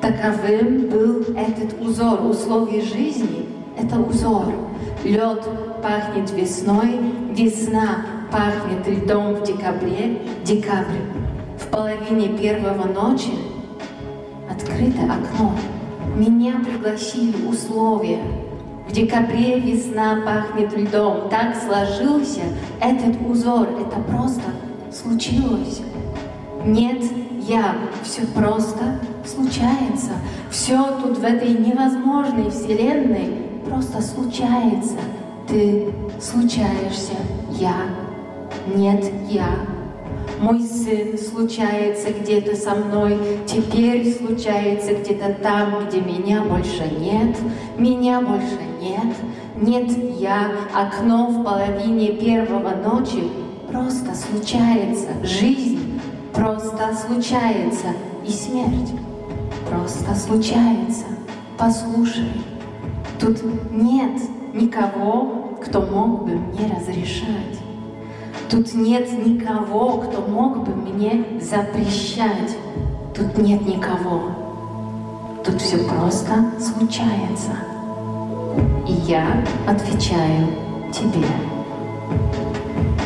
Таковым 0.00 0.88
был 0.88 1.20
этот 1.36 1.80
узор, 1.80 2.24
условие 2.26 2.82
жизни— 2.82 3.46
это 3.78 4.00
узор. 4.00 4.52
Лед 5.04 5.46
пахнет 5.82 6.30
весной, 6.32 7.00
весна 7.30 8.06
пахнет 8.30 8.86
льдом 8.86 9.34
в 9.34 9.44
декабре, 9.44 10.22
декабрь. 10.44 11.02
В 11.58 11.66
половине 11.68 12.36
первого 12.36 12.86
ночи 12.92 13.32
открыто 14.50 15.02
окно. 15.02 15.54
Меня 16.16 16.54
пригласили 16.64 17.46
условия. 17.46 18.22
В 18.88 18.92
декабре 18.92 19.60
весна 19.60 20.18
пахнет 20.24 20.76
льдом. 20.76 21.28
Так 21.30 21.54
сложился 21.56 22.42
этот 22.80 23.16
узор. 23.28 23.68
Это 23.80 24.00
просто 24.00 24.42
случилось. 24.90 25.80
Нет, 26.64 27.02
я. 27.48 27.76
Все 28.02 28.22
просто 28.26 29.00
случается. 29.24 30.12
Все 30.50 30.78
тут 31.02 31.18
в 31.18 31.24
этой 31.24 31.54
невозможной 31.54 32.50
вселенной 32.50 33.32
просто 33.66 34.00
случается. 34.00 34.96
Ты 35.48 35.92
случаешься. 36.20 37.14
Я. 37.50 37.74
Нет, 38.74 39.04
я. 39.28 39.48
Мой 40.40 40.60
сын 40.60 41.18
случается 41.18 42.08
где-то 42.12 42.56
со 42.56 42.74
мной, 42.74 43.16
теперь 43.46 44.12
случается 44.12 44.94
где-то 44.94 45.34
там, 45.40 45.86
где 45.86 46.00
меня 46.00 46.42
больше 46.42 46.84
нет, 46.98 47.36
меня 47.76 48.20
больше 48.20 48.58
нет, 48.80 49.14
нет 49.56 50.18
я, 50.18 50.50
окно 50.74 51.28
в 51.28 51.44
половине 51.44 52.08
первого 52.14 52.70
ночи 52.70 53.22
просто 53.70 54.14
случается, 54.14 55.08
жизнь 55.22 55.71
просто 56.34 56.94
случается, 56.94 57.88
и 58.26 58.30
смерть 58.30 58.92
просто 59.68 60.14
случается. 60.14 61.06
Послушай, 61.58 62.32
тут 63.20 63.42
нет 63.70 64.20
никого, 64.52 65.56
кто 65.64 65.82
мог 65.82 66.24
бы 66.24 66.32
мне 66.32 66.72
разрешать. 66.74 67.58
Тут 68.50 68.74
нет 68.74 69.10
никого, 69.24 69.98
кто 69.98 70.20
мог 70.22 70.64
бы 70.64 70.74
мне 70.74 71.24
запрещать. 71.40 72.56
Тут 73.14 73.38
нет 73.38 73.66
никого. 73.66 74.22
Тут 75.44 75.60
все 75.60 75.78
просто 75.78 76.52
случается. 76.60 77.52
И 78.86 78.92
я 78.92 79.42
отвечаю 79.66 80.48
тебе. 80.92 81.26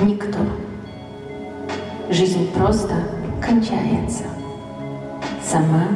Никто. 0.03 0.39
Жизнь 2.11 2.51
просто 2.53 2.95
кончается 3.41 4.25
сама 5.43 5.89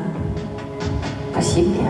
по 1.34 1.42
себе. 1.42 1.88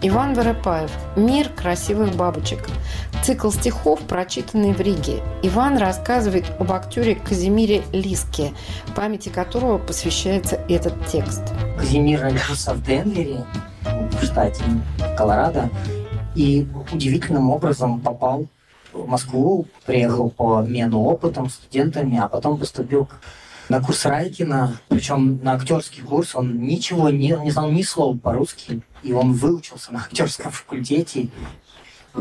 Иван 0.00 0.34
Воропаев 0.34 0.90
«Мир 1.16 1.48
красивых 1.48 2.14
бабочек». 2.14 2.68
Цикл 3.24 3.50
стихов, 3.50 4.00
прочитанный 4.02 4.72
в 4.72 4.80
Риге. 4.80 5.22
Иван 5.42 5.76
рассказывает 5.76 6.46
об 6.58 6.72
актере 6.72 7.16
Казимире 7.16 7.82
Лиске, 7.92 8.52
памяти 8.94 9.28
которого 9.28 9.76
посвящается 9.76 10.56
этот 10.68 10.94
текст. 11.08 11.42
Казимир 11.78 12.22
родился 12.22 12.72
в 12.72 12.82
Денвере, 12.82 13.44
в 13.84 14.24
штате 14.24 14.62
Колорадо, 15.18 15.68
и 16.34 16.66
удивительным 16.92 17.50
образом 17.50 18.00
попал 18.00 18.46
в 19.02 19.08
Москву, 19.08 19.66
приехал 19.86 20.30
по 20.30 20.58
обмену 20.58 21.00
опытом 21.00 21.48
студентами, 21.48 22.18
а 22.18 22.28
потом 22.28 22.58
поступил 22.58 23.08
на 23.68 23.80
курс 23.80 24.06
Райкина, 24.06 24.80
причем 24.88 25.40
на 25.42 25.52
актерский 25.52 26.02
курс, 26.02 26.34
он 26.34 26.58
ничего 26.60 27.10
не, 27.10 27.36
не 27.42 27.50
знал 27.50 27.70
ни 27.70 27.82
слова 27.82 28.16
по-русски, 28.16 28.82
и 29.02 29.12
он 29.12 29.32
выучился 29.32 29.92
на 29.92 30.00
актерском 30.00 30.50
факультете. 30.50 31.28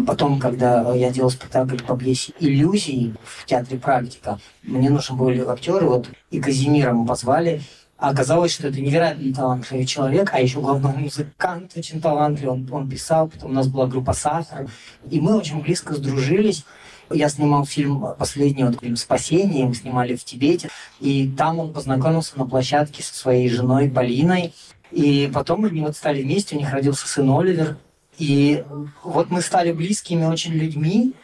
Потом, 0.05 0.39
когда 0.39 0.93
я 0.93 1.09
делал 1.09 1.31
спектакль 1.31 1.77
по 1.81 1.97
пьесе 1.97 2.33
«Иллюзии» 2.39 3.15
в 3.23 3.45
театре 3.45 3.79
«Практика», 3.79 4.39
мне 4.63 4.89
нужны 4.89 5.15
были 5.15 5.39
актеры, 5.41 5.87
вот 5.87 6.09
и 6.29 6.39
Казимира 6.39 6.93
мы 6.93 7.07
позвали, 7.07 7.61
а 7.97 8.09
оказалось, 8.09 8.53
что 8.53 8.67
это 8.67 8.79
невероятно 8.79 9.33
талантливый 9.33 9.85
человек, 9.85 10.29
а 10.31 10.39
еще 10.39 10.61
главное 10.61 10.93
музыкант 10.93 11.71
очень 11.75 11.99
талантливый. 11.99 12.53
Он, 12.53 12.69
он 12.71 12.89
писал, 12.89 13.27
потом 13.27 13.51
у 13.51 13.53
нас 13.53 13.67
была 13.67 13.87
группа 13.87 14.13
«Сахар». 14.13 14.67
И 15.09 15.19
мы 15.19 15.35
очень 15.35 15.61
близко 15.61 15.95
сдружились. 15.95 16.63
Я 17.09 17.27
снимал 17.29 17.65
фильм 17.65 18.05
«Последний 18.19 18.63
вот, 18.63 18.79
фильм 18.79 18.97
«Спасение», 18.97 19.65
мы 19.65 19.73
снимали 19.73 20.15
в 20.15 20.23
Тибете. 20.23 20.69
И 20.99 21.27
там 21.35 21.57
он 21.57 21.73
познакомился 21.73 22.37
на 22.37 22.45
площадке 22.45 23.01
со 23.01 23.15
своей 23.15 23.49
женой 23.49 23.89
Полиной. 23.89 24.53
И 24.91 25.29
потом 25.33 25.65
они 25.65 25.81
вот 25.81 25.95
стали 25.97 26.21
вместе, 26.21 26.55
у 26.55 26.59
них 26.59 26.71
родился 26.71 27.07
сын 27.07 27.27
Оливер. 27.31 27.77
И 28.19 28.63
вот 29.03 29.31
мы 29.31 29.41
стали 29.41 29.71
близкими 29.71 30.23
очень 30.25 30.53
людьми. 30.53 31.15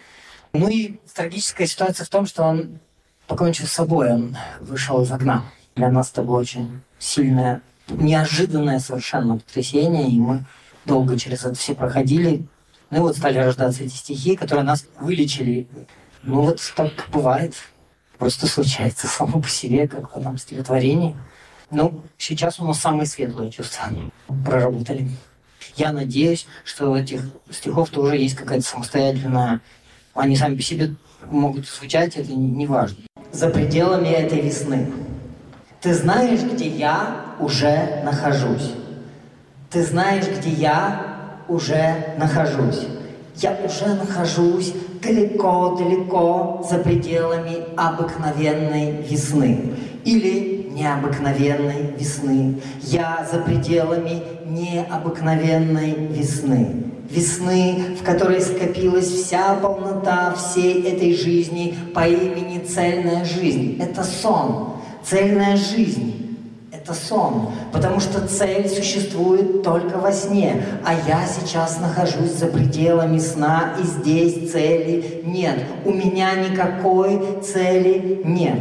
Ну 0.53 0.67
и 0.69 0.99
трагическая 1.13 1.67
ситуация 1.67 2.05
в 2.05 2.09
том, 2.09 2.25
что 2.25 2.43
он 2.43 2.79
покончил 3.27 3.67
с 3.67 3.71
собой, 3.71 4.11
он 4.11 4.37
вышел 4.59 5.03
из 5.03 5.11
окна 5.11 5.43
для 5.75 5.89
нас 5.89 6.11
это 6.11 6.23
было 6.23 6.39
очень 6.39 6.81
сильное, 6.99 7.61
неожиданное 7.89 8.79
совершенно 8.79 9.37
потрясение, 9.37 10.09
и 10.09 10.19
мы 10.19 10.45
долго 10.85 11.17
через 11.17 11.45
это 11.45 11.55
все 11.55 11.75
проходили. 11.75 12.45
Ну 12.89 12.97
и 12.97 13.01
вот 13.01 13.17
стали 13.17 13.39
рождаться 13.39 13.83
эти 13.83 13.93
стихи, 13.93 14.35
которые 14.35 14.63
нас 14.63 14.85
вылечили. 14.99 15.67
Ну 16.21 16.41
вот 16.41 16.61
так 16.75 16.91
бывает. 17.11 17.55
Просто 18.17 18.47
случается 18.47 19.07
само 19.07 19.41
по 19.41 19.49
себе, 19.49 19.87
как 19.87 20.13
в 20.13 20.15
одном 20.15 20.37
стихотворении. 20.37 21.15
Ну, 21.71 22.03
сейчас 22.17 22.59
у 22.59 22.65
нас 22.65 22.79
самые 22.79 23.07
светлые 23.07 23.51
чувства 23.51 23.89
проработали. 24.45 25.09
Я 25.75 25.91
надеюсь, 25.91 26.45
что 26.63 26.91
у 26.91 26.95
этих 26.95 27.21
стихов 27.49 27.89
тоже 27.89 28.17
есть 28.17 28.35
какая-то 28.35 28.65
самостоятельная... 28.65 29.59
Они 30.13 30.35
сами 30.35 30.55
по 30.55 30.61
себе 30.61 30.93
могут 31.25 31.67
звучать, 31.67 32.15
это 32.15 32.31
не 32.31 32.67
важно. 32.67 32.99
За 33.31 33.49
пределами 33.49 34.09
этой 34.09 34.41
весны. 34.41 34.87
Ты 35.83 35.93
знаешь, 35.93 36.39
где 36.39 36.69
я 36.69 37.35
уже 37.41 38.01
нахожусь. 38.05 38.71
Ты 39.69 39.83
знаешь, 39.83 40.23
где 40.29 40.49
я 40.49 41.01
уже 41.49 42.15
нахожусь. 42.17 42.87
Я 43.35 43.57
уже 43.65 43.93
нахожусь 43.93 44.73
далеко-далеко 45.03 46.65
за 46.69 46.77
пределами 46.77 47.57
обыкновенной 47.75 49.01
весны 49.01 49.73
или 50.05 50.69
необыкновенной 50.71 51.93
весны. 51.99 52.61
Я 52.83 53.27
за 53.29 53.39
пределами 53.39 54.23
необыкновенной 54.45 56.07
весны. 56.07 56.85
Весны, 57.09 57.97
в 57.99 58.05
которой 58.05 58.39
скопилась 58.39 59.09
вся 59.09 59.55
полнота 59.55 60.33
всей 60.33 60.81
этой 60.89 61.13
жизни 61.13 61.75
по 61.93 62.07
имени 62.07 62.59
цельная 62.59 63.25
жизнь. 63.25 63.77
Это 63.81 64.05
сон, 64.05 64.72
цельная 65.03 65.55
жизнь 65.55 66.23
это 66.83 66.93
сон, 66.93 67.49
потому 67.71 67.99
что 68.01 68.27
цель 68.27 68.67
существует 68.67 69.63
только 69.63 69.97
во 69.99 70.11
сне, 70.11 70.65
а 70.83 70.93
я 71.07 71.25
сейчас 71.25 71.79
нахожусь 71.79 72.33
за 72.33 72.47
пределами 72.47 73.19
сна, 73.19 73.73
и 73.79 73.83
здесь 73.83 74.51
цели 74.51 75.21
нет. 75.23 75.59
У 75.85 75.91
меня 75.91 76.33
никакой 76.35 77.41
цели 77.41 78.21
нет. 78.25 78.59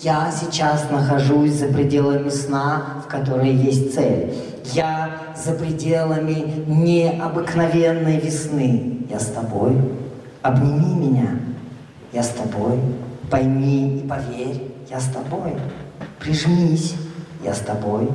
Я 0.00 0.30
сейчас 0.30 0.90
нахожусь 0.90 1.52
за 1.52 1.66
пределами 1.66 2.28
сна, 2.28 3.02
в 3.04 3.08
которой 3.08 3.50
есть 3.50 3.94
цель. 3.94 4.32
Я 4.72 5.10
за 5.34 5.52
пределами 5.52 6.64
необыкновенной 6.66 8.20
весны. 8.20 8.98
Я 9.10 9.18
с 9.18 9.26
тобой. 9.26 9.76
Обними 10.42 11.08
меня. 11.08 11.30
Я 12.12 12.22
с 12.22 12.28
тобой. 12.28 12.78
Пойми 13.30 14.00
и 14.00 14.06
поверь. 14.06 14.75
Я 14.96 15.00
с 15.02 15.08
тобой. 15.08 15.52
Прижмись 16.20 16.94
я 17.44 17.52
с 17.52 17.58
тобой. 17.58 18.08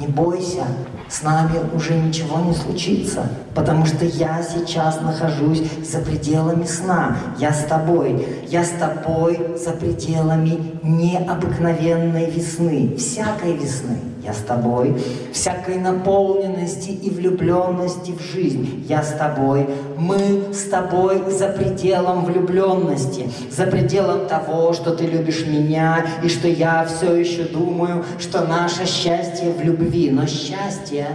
Не 0.00 0.08
бойся, 0.08 0.64
с 1.08 1.22
нами 1.22 1.60
уже 1.72 1.94
ничего 1.94 2.40
не 2.40 2.52
случится, 2.52 3.28
потому 3.54 3.86
что 3.86 4.04
я 4.04 4.42
сейчас 4.42 5.00
нахожусь 5.00 5.62
за 5.88 6.00
пределами 6.00 6.64
сна. 6.64 7.16
Я 7.38 7.52
с 7.52 7.64
тобой. 7.66 8.26
Я 8.48 8.64
с 8.64 8.70
тобой 8.70 9.38
за 9.64 9.70
пределами 9.70 10.58
необыкновенной 10.82 12.28
весны, 12.28 12.96
всякой 12.96 13.52
весны. 13.52 13.98
Я 14.24 14.32
с 14.32 14.38
тобой. 14.38 15.00
Всякой 15.32 15.78
наполненности 15.78 16.88
и 16.88 17.10
влюбленности 17.10 18.10
в 18.10 18.22
жизнь. 18.22 18.84
Я 18.88 19.04
с 19.04 19.12
тобой. 19.12 19.68
Мы 19.96 20.52
с 20.52 20.64
тобой 20.64 21.30
за 21.30 21.48
пределом 21.48 22.24
влюбленности, 22.24 23.28
за 23.50 23.66
пределом 23.66 24.26
того, 24.26 24.72
что 24.72 24.94
ты 24.94 25.06
любишь 25.06 25.46
меня, 25.46 26.04
и 26.22 26.28
что 26.28 26.48
я 26.48 26.84
все 26.84 27.14
еще 27.14 27.44
думаю, 27.44 28.04
что 28.18 28.44
наше 28.46 28.86
счастье 28.86 29.52
в 29.52 29.62
любви. 29.62 30.10
Но 30.10 30.26
счастье 30.26 31.06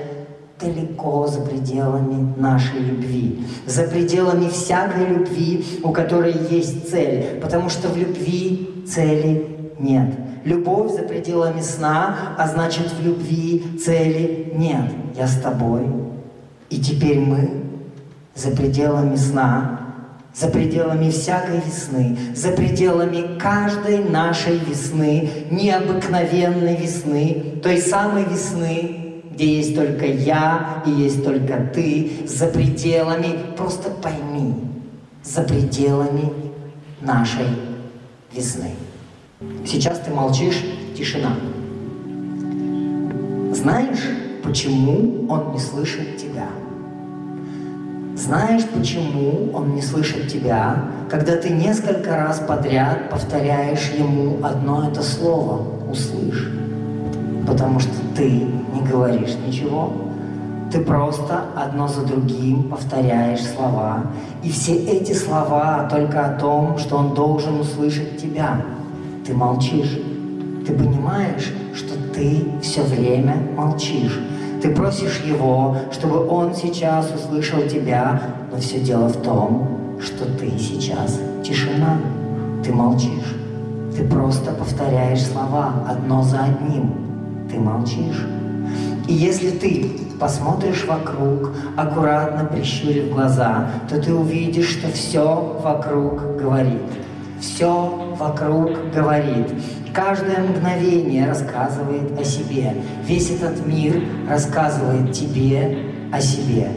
далеко 0.59 1.27
за 1.27 1.41
пределами 1.41 2.33
нашей 2.37 2.79
любви, 2.79 3.39
за 3.65 3.83
пределами 3.83 4.49
всякой 4.49 5.05
любви, 5.07 5.65
у 5.83 5.91
которой 5.91 6.35
есть 6.49 6.89
цель, 6.89 7.39
потому 7.41 7.69
что 7.69 7.87
в 7.87 7.97
любви 7.97 8.83
цели 8.87 9.73
нет. 9.79 10.13
Любовь 10.45 10.91
за 10.93 11.03
пределами 11.03 11.61
сна, 11.61 12.35
а 12.37 12.47
значит 12.47 12.91
в 12.93 13.05
любви 13.05 13.63
цели 13.83 14.53
нет. 14.55 14.91
Я 15.15 15.27
с 15.27 15.39
тобой. 15.39 15.81
И 16.69 16.79
теперь 16.79 17.19
мы 17.19 17.68
за 18.39 18.51
пределами 18.51 19.17
сна, 19.17 19.81
за 20.33 20.47
пределами 20.47 21.09
всякой 21.09 21.59
весны, 21.59 22.17
за 22.33 22.51
пределами 22.51 23.37
каждой 23.37 23.99
нашей 23.99 24.57
весны, 24.57 25.29
необыкновенной 25.51 26.77
весны, 26.77 27.59
той 27.61 27.79
самой 27.79 28.23
весны, 28.23 29.23
где 29.33 29.57
есть 29.57 29.75
только 29.75 30.05
я 30.05 30.83
и 30.85 30.91
есть 30.91 31.23
только 31.23 31.69
ты, 31.73 32.11
за 32.25 32.47
пределами, 32.47 33.55
просто 33.57 33.89
пойми, 33.89 34.53
за 35.21 35.41
пределами 35.41 36.31
нашей 37.01 37.47
весны. 38.33 38.71
Сейчас 39.65 39.99
ты 39.99 40.11
молчишь, 40.11 40.63
тишина. 40.97 41.35
Знаешь, 43.53 44.03
почему 44.43 45.27
он 45.27 45.51
не 45.51 45.59
слышит 45.59 46.17
тебя? 46.17 46.47
Знаешь, 48.19 48.63
почему 48.65 49.49
он 49.53 49.75
не 49.75 49.81
слышит 49.81 50.27
тебя, 50.27 50.83
когда 51.09 51.37
ты 51.37 51.49
несколько 51.49 52.17
раз 52.17 52.39
подряд 52.39 53.09
повторяешь 53.09 53.91
ему 53.97 54.43
одно 54.43 54.89
это 54.89 55.01
слово 55.01 55.65
«услышь»? 55.89 56.51
Потому 57.47 57.79
что 57.79 57.93
ты 58.15 58.29
не 58.29 58.81
говоришь 58.81 59.37
ничего, 59.47 59.93
ты 60.71 60.81
просто 60.81 61.45
одно 61.55 61.87
за 61.87 62.01
другим 62.05 62.63
повторяешь 62.69 63.41
слова. 63.55 64.03
И 64.43 64.51
все 64.51 64.75
эти 64.75 65.13
слова 65.13 65.87
только 65.89 66.25
о 66.25 66.37
том, 66.37 66.77
что 66.77 66.97
он 66.97 67.15
должен 67.15 67.59
услышать 67.61 68.17
тебя– 68.17 68.61
ты 69.29 69.35
молчишь. 69.35 69.99
Ты 70.65 70.73
понимаешь, 70.73 71.53
что 71.75 71.93
ты 72.15 72.45
все 72.63 72.81
время 72.81 73.37
молчишь. 73.55 74.19
Ты 74.61 74.71
просишь 74.71 75.21
его, 75.21 75.77
чтобы 75.91 76.27
он 76.27 76.53
сейчас 76.53 77.11
услышал 77.13 77.61
тебя, 77.61 78.21
но 78.51 78.57
все 78.59 78.79
дело 78.79 79.07
в 79.07 79.21
том, 79.21 79.97
что 80.01 80.25
ты 80.25 80.51
сейчас 80.57 81.19
тишина. 81.43 81.97
Ты 82.63 82.73
молчишь. 82.73 83.35
Ты 83.95 84.03
просто 84.03 84.51
повторяешь 84.51 85.25
слова 85.25 85.73
одно 85.87 86.23
за 86.23 86.43
одним. 86.43 86.93
Ты 87.49 87.57
молчишь. 87.57 88.25
И 89.07 89.13
если 89.13 89.51
ты 89.51 89.89
посмотришь 90.19 90.85
вокруг, 90.85 91.53
аккуратно 91.77 92.45
прищурив 92.45 93.11
глаза, 93.11 93.69
то 93.89 93.99
ты 93.99 94.13
увидишь, 94.13 94.69
что 94.69 94.91
все 94.91 95.57
вокруг 95.63 96.37
говорит. 96.37 96.81
Все 97.39 98.15
вокруг 98.17 98.91
говорит. 98.93 99.47
Каждое 99.93 100.39
мгновение 100.39 101.27
рассказывает 101.27 102.19
о 102.19 102.23
себе. 102.23 102.73
Весь 103.05 103.31
этот 103.31 103.65
мир 103.65 104.03
рассказывает 104.29 105.13
тебе 105.13 105.79
о 106.11 106.19
себе. 106.19 106.67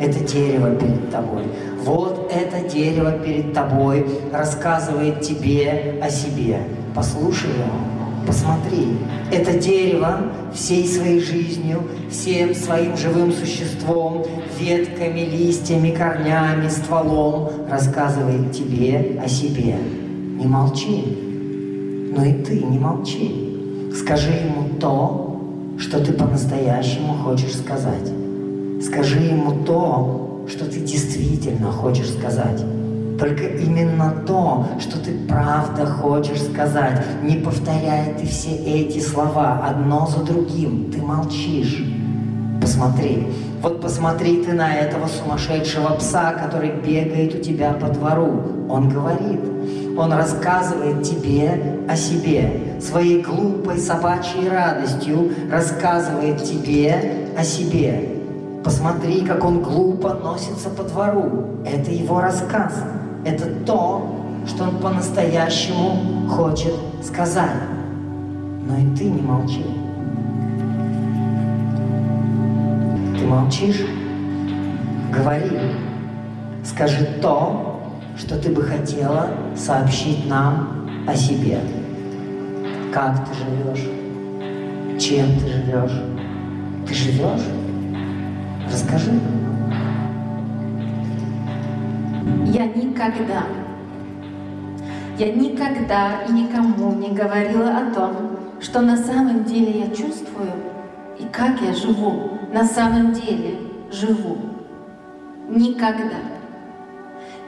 Это 0.00 0.20
дерево 0.20 0.74
перед 0.74 1.10
тобой. 1.10 1.44
Вот 1.82 2.32
это 2.34 2.68
дерево 2.68 3.12
перед 3.12 3.52
тобой 3.52 4.06
рассказывает 4.32 5.20
тебе 5.20 6.00
о 6.02 6.10
себе. 6.10 6.60
Послушай 6.94 7.50
его, 7.50 8.26
посмотри. 8.26 8.98
Это 9.30 9.58
дерево 9.58 10.32
всей 10.54 10.86
своей 10.86 11.20
жизнью, 11.20 11.82
всем 12.10 12.54
своим 12.54 12.96
живым 12.96 13.32
существом, 13.32 14.24
ветками, 14.58 15.20
листьями, 15.20 15.90
корнями, 15.90 16.68
стволом 16.68 17.50
рассказывает 17.70 18.52
тебе 18.52 19.20
о 19.22 19.28
себе 19.28 19.76
не 20.36 20.46
молчи. 20.46 21.04
Но 22.14 22.24
и 22.24 22.32
ты 22.32 22.62
не 22.62 22.78
молчи. 22.78 23.90
Скажи 23.94 24.30
ему 24.30 24.78
то, 24.78 25.40
что 25.78 26.04
ты 26.04 26.12
по-настоящему 26.12 27.14
хочешь 27.14 27.56
сказать. 27.56 28.10
Скажи 28.82 29.18
ему 29.18 29.64
то, 29.64 30.44
что 30.48 30.66
ты 30.66 30.80
действительно 30.80 31.72
хочешь 31.72 32.10
сказать. 32.10 32.62
Только 33.18 33.44
именно 33.44 34.14
то, 34.26 34.66
что 34.78 34.98
ты 34.98 35.12
правда 35.26 35.86
хочешь 35.86 36.42
сказать. 36.42 37.02
Не 37.22 37.36
повторяй 37.36 38.14
ты 38.18 38.26
все 38.26 38.50
эти 38.50 39.00
слова 39.00 39.62
одно 39.66 40.06
за 40.06 40.22
другим. 40.22 40.90
Ты 40.92 41.00
молчишь. 41.00 41.82
Посмотри. 42.60 43.26
Вот 43.62 43.80
посмотри 43.80 44.44
ты 44.44 44.52
на 44.52 44.74
этого 44.74 45.06
сумасшедшего 45.06 45.94
пса, 45.94 46.32
который 46.32 46.72
бегает 46.72 47.34
у 47.34 47.38
тебя 47.38 47.72
по 47.72 47.88
двору. 47.88 48.42
Он 48.68 48.88
говорит. 48.88 49.55
Он 49.96 50.12
рассказывает 50.12 51.02
тебе 51.02 51.78
о 51.88 51.96
себе, 51.96 52.76
своей 52.80 53.22
глупой 53.22 53.78
собачьей 53.78 54.48
радостью 54.48 55.32
рассказывает 55.50 56.44
тебе 56.44 57.28
о 57.36 57.42
себе. 57.42 58.10
Посмотри, 58.62 59.24
как 59.24 59.44
он 59.44 59.62
глупо 59.62 60.14
носится 60.14 60.68
по 60.68 60.82
двору. 60.82 61.46
Это 61.64 61.90
его 61.90 62.20
рассказ. 62.20 62.74
Это 63.24 63.46
то, 63.64 64.16
что 64.46 64.64
он 64.64 64.78
по-настоящему 64.78 66.28
хочет 66.28 66.74
сказать. 67.02 67.56
Но 68.68 68.76
и 68.76 68.96
ты 68.96 69.04
не 69.04 69.22
молчи. 69.22 69.64
Ты 73.18 73.24
молчишь? 73.24 73.86
Говори. 75.12 75.58
Скажи 76.64 77.06
то, 77.22 77.75
что 78.16 78.38
ты 78.38 78.50
бы 78.50 78.62
хотела 78.62 79.28
сообщить 79.54 80.26
нам 80.26 80.88
о 81.06 81.14
себе. 81.14 81.60
Как 82.92 83.28
ты 83.28 83.34
живешь? 83.34 83.90
Чем 85.00 85.38
ты 85.38 85.48
живешь? 85.48 86.02
Ты 86.86 86.94
живешь? 86.94 87.46
Расскажи. 88.70 89.12
Я 92.46 92.66
никогда, 92.66 93.44
я 95.18 95.32
никогда 95.32 96.22
и 96.28 96.32
никому 96.32 96.92
не 96.94 97.10
говорила 97.10 97.70
о 97.76 97.94
том, 97.94 98.16
что 98.60 98.80
на 98.80 98.96
самом 98.96 99.44
деле 99.44 99.80
я 99.80 99.86
чувствую 99.88 100.52
и 101.18 101.24
как 101.30 101.60
я 101.60 101.74
живу, 101.74 102.30
на 102.52 102.64
самом 102.64 103.12
деле 103.12 103.58
живу. 103.90 104.38
Никогда. 105.48 106.35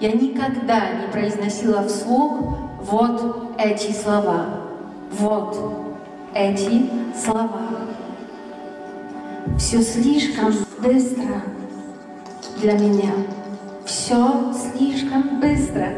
Я 0.00 0.12
никогда 0.12 0.92
не 0.92 1.10
произносила 1.10 1.82
вслух 1.88 2.56
вот 2.84 3.54
эти 3.58 3.90
слова, 3.90 4.46
вот 5.10 5.58
эти 6.32 6.88
слова. 7.20 7.62
Все 9.58 9.82
слишком 9.82 10.54
быстро 10.80 11.42
для 12.60 12.74
меня. 12.74 13.10
Все 13.84 14.52
слишком 14.52 15.40
быстро. 15.40 15.88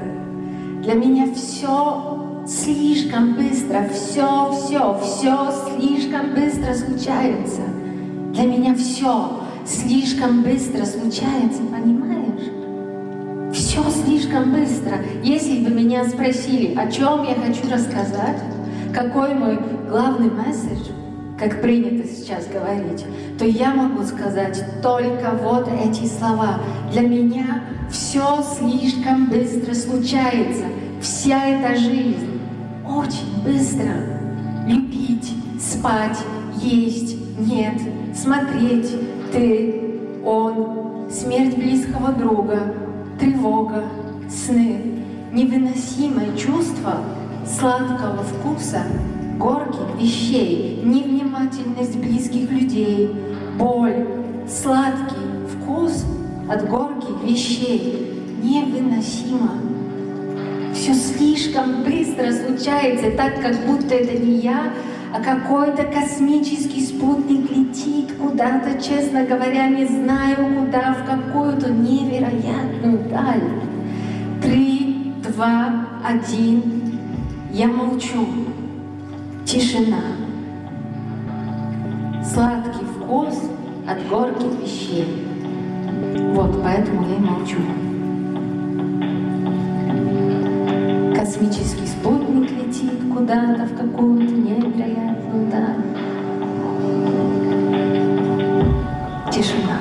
Для 0.83 0.95
меня 0.95 1.35
все 1.35 2.45
слишком 2.47 3.35
быстро. 3.35 3.87
Все, 3.93 4.51
все, 4.53 4.99
все 5.03 5.53
слишком 5.77 6.35
быстро 6.35 6.73
случается. 6.73 7.61
Для 8.33 8.45
меня 8.45 8.75
все 8.75 9.41
слишком 9.67 10.43
быстро 10.43 10.87
случается, 10.87 11.63
понимаешь? 11.71 12.60
Все 13.71 13.89
слишком 13.89 14.51
быстро. 14.51 14.97
Если 15.23 15.65
бы 15.65 15.71
меня 15.71 16.05
спросили, 16.05 16.75
о 16.77 16.91
чем 16.91 17.23
я 17.23 17.37
хочу 17.37 17.73
рассказать, 17.73 18.43
какой 18.93 19.33
мой 19.33 19.61
главный 19.89 20.29
месседж, 20.29 20.91
как 21.39 21.63
принято 21.63 22.05
сейчас 22.09 22.49
говорить, 22.49 23.07
то 23.39 23.45
я 23.45 23.73
могу 23.73 24.03
сказать 24.03 24.61
только 24.83 25.39
вот 25.41 25.69
эти 25.69 26.05
слова. 26.07 26.59
Для 26.91 27.03
меня 27.03 27.63
все 27.89 28.43
слишком 28.43 29.27
быстро 29.27 29.73
случается. 29.73 30.65
Вся 31.01 31.47
эта 31.47 31.77
жизнь 31.79 32.41
очень 32.85 33.45
быстро. 33.45 33.93
Любить, 34.67 35.33
спать, 35.61 36.19
есть, 36.61 37.17
нет, 37.39 37.81
смотреть, 38.17 38.91
ты, 39.31 39.81
он, 40.25 41.09
смерть 41.09 41.57
близкого 41.57 42.11
друга, 42.11 42.75
тревога, 43.21 43.85
сны, 44.29 44.81
невыносимое 45.33 46.37
чувство 46.37 46.97
сладкого 47.47 48.23
вкуса, 48.25 48.83
горьких 49.39 50.01
вещей, 50.01 50.81
невнимательность 50.83 51.97
близких 51.97 52.51
людей, 52.51 53.11
боль, 53.59 54.07
сладкий 54.49 55.17
вкус 55.55 56.05
от 56.49 56.69
горьких 56.69 57.23
вещей 57.23 58.23
невыносимо. 58.43 59.53
Все 60.75 60.95
слишком 60.95 61.83
быстро 61.85 62.33
случается, 62.33 63.11
так 63.17 63.41
как 63.43 63.67
будто 63.67 63.95
это 63.95 64.17
не 64.19 64.39
я, 64.39 64.73
а 65.13 65.21
какой-то 65.21 65.83
космический 65.85 66.87
спутник 66.87 67.51
летит 67.51 68.17
куда-то, 68.17 68.81
честно 68.81 69.25
говоря, 69.25 69.69
не 69.69 69.87
знаю 69.87 70.37
куда, 70.57 70.95
в 70.95 71.05
какую-то 71.05 71.71
невероятную 71.71 72.99
даль. 73.09 73.43
Три, 74.41 75.13
два, 75.27 75.87
один. 76.05 76.63
Я 77.53 77.67
молчу. 77.67 78.25
Тишина. 79.45 80.03
Сладкий 82.23 82.85
вкус 82.85 83.51
от 83.89 84.09
горьких 84.09 84.61
вещей. 84.63 85.27
Вот 86.35 86.63
поэтому 86.63 87.09
я 87.09 87.17
и 87.17 87.19
молчу. 87.19 87.59
Космический 91.17 91.87
куда-то 93.21 93.67
в 93.67 93.77
какую-то 93.77 94.33
невероятную 94.33 95.51
даль. 95.51 95.77
Тишина. 99.31 99.79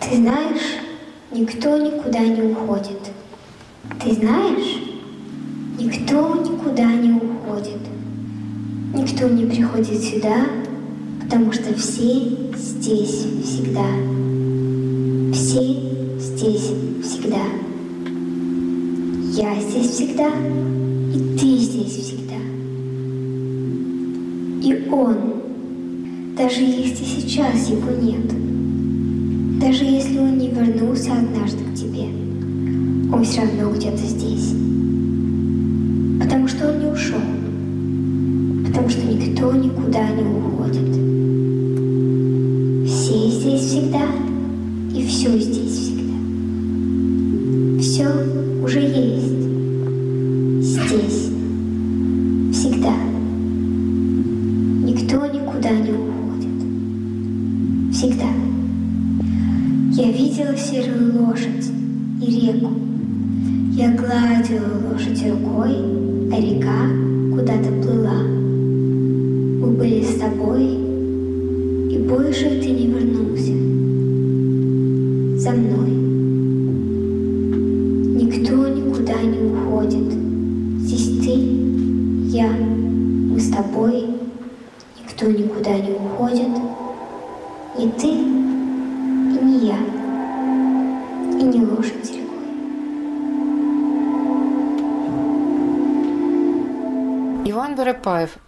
Ты 0.00 0.16
знаешь, 0.16 0.80
никто 1.30 1.78
никуда 1.78 2.18
не 2.18 2.42
уходит. 2.42 3.12
Ты 4.02 4.12
знаешь, 4.12 4.82
никто 5.78 6.34
никуда 6.34 6.86
не 6.86 7.12
уходит. 7.12 7.80
Никто 8.92 9.28
не 9.28 9.46
приходит 9.46 10.02
сюда, 10.02 10.46
потому 11.22 11.52
что 11.52 11.72
все 11.74 12.36
здесь 12.56 13.26
всегда. 13.44 13.86
Все 15.32 15.62
здесь 16.18 16.72
всегда. 17.04 17.44
Я 19.36 19.60
здесь 19.60 19.88
всегда, 19.88 20.28
и 21.12 21.36
ты 21.36 21.58
здесь 21.58 21.90
всегда. 21.90 22.36
И 24.62 24.88
он, 24.92 25.16
даже 26.36 26.60
если 26.60 27.04
сейчас 27.04 27.68
его 27.68 27.90
нет, 28.00 28.28
даже 29.58 29.86
если 29.86 30.18
он 30.18 30.38
не 30.38 30.50
вернулся 30.50 31.14
однажды 31.14 31.64
к 31.64 31.74
тебе, 31.74 32.04
он 33.12 33.24
все 33.24 33.40
равно 33.40 33.72
где-то 33.74 34.06
здесь. 34.06 34.54
Потому 36.22 36.46
что 36.46 36.70
он 36.70 36.78
не 36.78 36.86
ушел. 36.86 37.18
Потому 38.68 38.88
что 38.88 39.04
никто 39.04 39.52
никуда 39.52 40.10
не 40.10 40.22
уходит. 40.22 40.94
Все 42.88 43.30
здесь 43.30 43.62
всегда, 43.62 44.06
и 44.94 45.04
все 45.04 45.36
здесь 45.40 45.63
Всегда. 57.94 58.26
Я 59.92 60.10
видела 60.10 60.56
серую 60.56 61.26
лошадь 61.26 61.70
и 62.20 62.26
реку. 62.26 62.72
Я 63.70 63.92
гладила 63.92 64.90
лошадь 64.90 65.22
рукой, 65.30 65.76
а 66.32 66.40
река 66.40 66.88
куда-то 67.30 67.70
плыла. 67.80 68.20
Мы 69.60 69.68
были 69.78 70.02
с 70.02 70.18
тобой, 70.18 70.64
и 71.94 71.98
больше 72.08 72.60
ты 72.60 72.70
не 72.70 72.88
вернулся. 72.88 73.54
За 75.40 75.52
мной. 75.52 75.83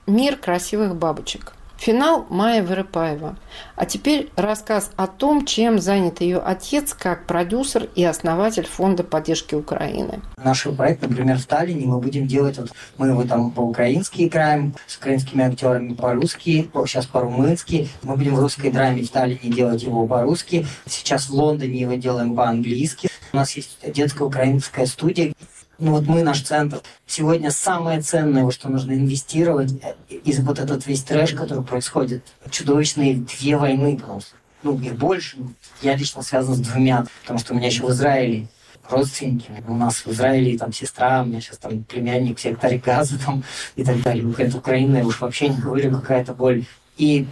«Мир 0.07 0.37
красивых 0.37 0.95
бабочек». 0.95 1.53
Финал 1.79 2.27
Майя 2.31 2.63
Вырыпаева. 2.63 3.37
А 3.75 3.85
теперь 3.85 4.31
рассказ 4.37 4.91
о 4.97 5.07
том, 5.07 5.45
чем 5.45 5.79
занят 5.79 6.21
ее 6.21 6.39
отец 6.39 6.95
как 6.95 7.27
продюсер 7.27 7.89
и 7.95 8.03
основатель 8.03 8.67
Фонда 8.67 9.05
поддержки 9.05 9.55
Украины. 9.55 10.21
Наш 10.43 10.65
проект, 10.65 11.03
например, 11.03 11.39
в 11.39 11.45
Таллине 11.45 11.87
мы 11.87 12.01
будем 12.01 12.27
делать, 12.27 12.59
вот 12.59 12.71
мы 12.97 13.09
его 13.09 13.25
там 13.25 13.51
по-украински 13.51 14.27
играем, 14.27 14.75
с 14.87 14.97
украинскими 14.97 15.45
актерами 15.45 15.93
по-русски, 15.93 16.71
сейчас 16.87 17.07
по-румынски. 17.07 17.89
Мы 18.03 18.17
будем 18.17 18.37
в 18.37 18.41
русской 18.41 18.71
драме 18.71 19.03
в 19.03 19.11
Таллине 19.11 19.55
делать 19.55 19.83
его 19.83 20.07
по-русски. 20.07 20.67
Сейчас 20.87 21.29
в 21.29 21.35
Лондоне 21.35 21.81
его 21.81 21.95
делаем 21.95 22.35
по-английски. 22.35 23.11
У 23.33 23.37
нас 23.37 23.53
есть 23.53 23.79
детская 23.93 24.25
украинская 24.25 24.87
студия. 24.87 25.35
Ну 25.79 25.93
вот 25.93 26.07
мы, 26.07 26.23
наш 26.23 26.41
центр, 26.41 26.81
сегодня 27.07 27.51
самое 27.51 28.01
ценное, 28.01 28.51
что 28.51 28.71
нужно 28.71 28.93
инвестировать, 28.93 29.73
из 30.09 30.41
вот 30.41 30.59
этот 30.59 30.87
весь 30.87 31.03
трэш, 31.03 31.33
который 31.33 31.63
происходит, 31.63 32.25
чудовищные 32.51 33.17
две 33.17 33.59
войны, 33.59 33.99
что, 33.99 34.21
ну, 34.63 34.79
их 34.81 34.97
больше. 34.97 35.37
Я 35.83 35.95
лично 35.95 36.23
связан 36.23 36.55
с 36.55 36.61
двумя, 36.61 37.05
потому 37.23 37.39
что 37.39 37.53
у 37.53 37.57
меня 37.57 37.67
еще 37.67 37.83
в 37.83 37.91
Израиле 37.91 38.49
родственники. 38.89 39.51
У 39.69 39.75
нас 39.75 40.07
в 40.07 40.09
Израиле 40.09 40.57
там 40.57 40.73
сестра, 40.73 41.23
у 41.23 41.27
меня 41.27 41.41
сейчас 41.41 41.59
там 41.59 41.85
племянник 41.85 42.39
в 42.39 42.41
секторе 42.41 42.79
газа 42.79 43.19
там, 43.19 43.45
и 43.75 43.85
так 43.85 44.01
далее. 44.03 44.33
Это 44.39 44.57
Украина, 44.57 44.99
я 44.99 45.07
уж 45.07 45.21
вообще 45.21 45.51
не 45.51 45.59
говорю, 45.59 45.91
какая-то 45.91 46.33
боль. 46.33 46.65
И 46.97 47.27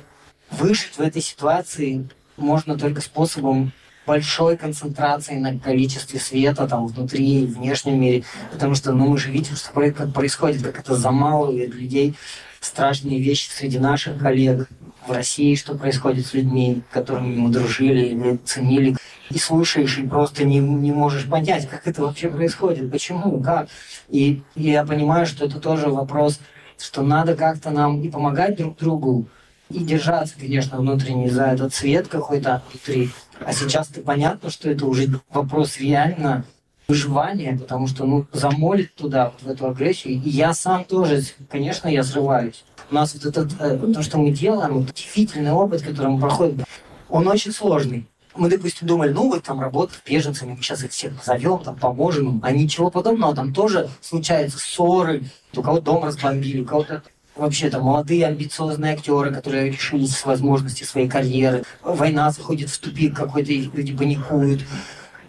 выжить 0.51 0.99
в 0.99 1.01
этой 1.01 1.23
ситуации 1.23 2.07
можно 2.37 2.77
только 2.77 3.01
способом 3.01 3.73
большой 4.07 4.57
концентрации 4.57 5.37
на 5.37 5.59
количестве 5.59 6.21
света 6.21 6.67
там 6.67 6.87
внутри 6.87 7.43
и 7.43 7.47
внешнем 7.47 8.01
мире. 8.01 8.25
Потому 8.53 8.75
что 8.75 8.93
ну, 8.93 9.09
мы 9.09 9.19
же 9.19 9.31
видим, 9.31 9.57
что 9.57 9.73
происходит, 9.73 10.63
как 10.63 10.81
это 10.81 10.95
замалывает 10.95 11.75
людей. 11.75 12.15
Страшные 12.61 13.21
вещи 13.21 13.51
среди 13.51 13.79
наших 13.79 14.19
коллег 14.19 14.69
в 15.07 15.13
России, 15.13 15.55
что 15.55 15.75
происходит 15.75 16.27
с 16.27 16.35
людьми, 16.35 16.83
которыми 16.91 17.37
мы 17.37 17.51
дружили 17.51 18.07
или 18.07 18.37
ценили. 18.45 18.97
и 19.31 19.39
слушаешь, 19.39 19.99
и 19.99 20.07
просто 20.07 20.45
не, 20.45 20.59
не 20.59 20.93
можешь 20.93 21.29
понять, 21.29 21.69
как 21.69 21.87
это 21.87 22.03
вообще 22.03 22.29
происходит, 22.29 22.91
почему, 22.91 23.41
как. 23.43 23.69
И, 24.09 24.43
и 24.55 24.71
я 24.71 24.85
понимаю, 24.85 25.27
что 25.27 25.47
это 25.47 25.61
тоже 25.61 25.89
вопрос, 25.89 26.41
что 26.79 27.03
надо 27.03 27.35
как-то 27.35 27.71
нам 27.71 28.01
и 28.03 28.09
помогать 28.11 28.57
друг 28.57 28.79
другу, 28.79 29.27
и 29.71 29.79
держаться, 29.79 30.35
конечно, 30.39 30.79
внутренне 30.79 31.31
за 31.31 31.47
этот 31.47 31.73
цвет 31.75 32.09
какой-то 32.09 32.63
внутри. 32.71 33.11
А 33.41 33.53
сейчас-то 33.53 34.01
понятно, 34.01 34.51
что 34.51 34.71
это 34.71 34.87
уже 34.87 35.09
вопрос 35.31 35.79
реально 35.79 36.45
выживания, 36.87 37.57
потому 37.59 37.87
что, 37.87 38.05
ну, 38.05 38.27
замолит 38.33 38.95
туда, 38.95 39.31
вот 39.31 39.43
в 39.43 39.51
эту 39.51 39.67
агрессию. 39.67 40.15
И 40.15 40.29
я 40.29 40.53
сам 40.55 40.85
тоже, 40.85 41.23
конечно, 41.51 41.89
я 41.89 42.03
срываюсь. 42.03 42.65
У 42.91 42.95
нас 42.95 43.15
вот 43.15 43.25
этот, 43.25 43.53
э, 43.61 43.79
то, 43.93 44.03
что 44.03 44.19
мы 44.19 44.31
делаем, 44.31 44.75
вот 44.75 44.91
удивительный 44.91 45.53
опыт, 45.53 45.83
который 45.83 46.09
мы 46.09 46.21
проходим, 46.21 46.65
он 47.09 47.27
очень 47.27 47.53
сложный. 47.53 48.07
Мы, 48.37 48.51
допустим, 48.51 48.89
думали, 48.89 49.13
ну, 49.13 49.31
вот 49.31 49.45
там 49.45 49.61
работать 49.61 50.01
беженцами, 50.05 50.53
мы 50.53 50.63
сейчас 50.63 50.83
их 50.83 50.91
всех 50.91 51.17
позовем, 51.17 51.59
там, 51.61 51.77
поможем 51.77 52.29
им. 52.29 52.41
А 52.43 52.51
ничего 52.51 52.91
подобного, 52.91 53.35
там 53.35 53.55
тоже 53.55 53.89
случаются 54.01 54.59
ссоры, 54.59 55.25
у 55.57 55.63
кого 55.63 55.81
дом 55.81 56.05
разбомбили, 56.05 56.63
у 56.63 56.67
кого-то 56.67 57.03
вообще 57.37 57.71
там 57.71 57.83
молодые 57.83 58.27
амбициозные 58.27 58.95
актеры, 58.95 59.33
которые 59.33 59.71
решились 59.71 60.25
возможности 60.25 60.85
своей 60.85 61.09
карьеры. 61.09 61.65
Война 61.83 62.31
заходит 62.31 62.71
в 62.71 62.79
тупик 62.79 63.17
какой-то, 63.17 63.53
люди 63.53 63.97
паникуют. 63.97 64.63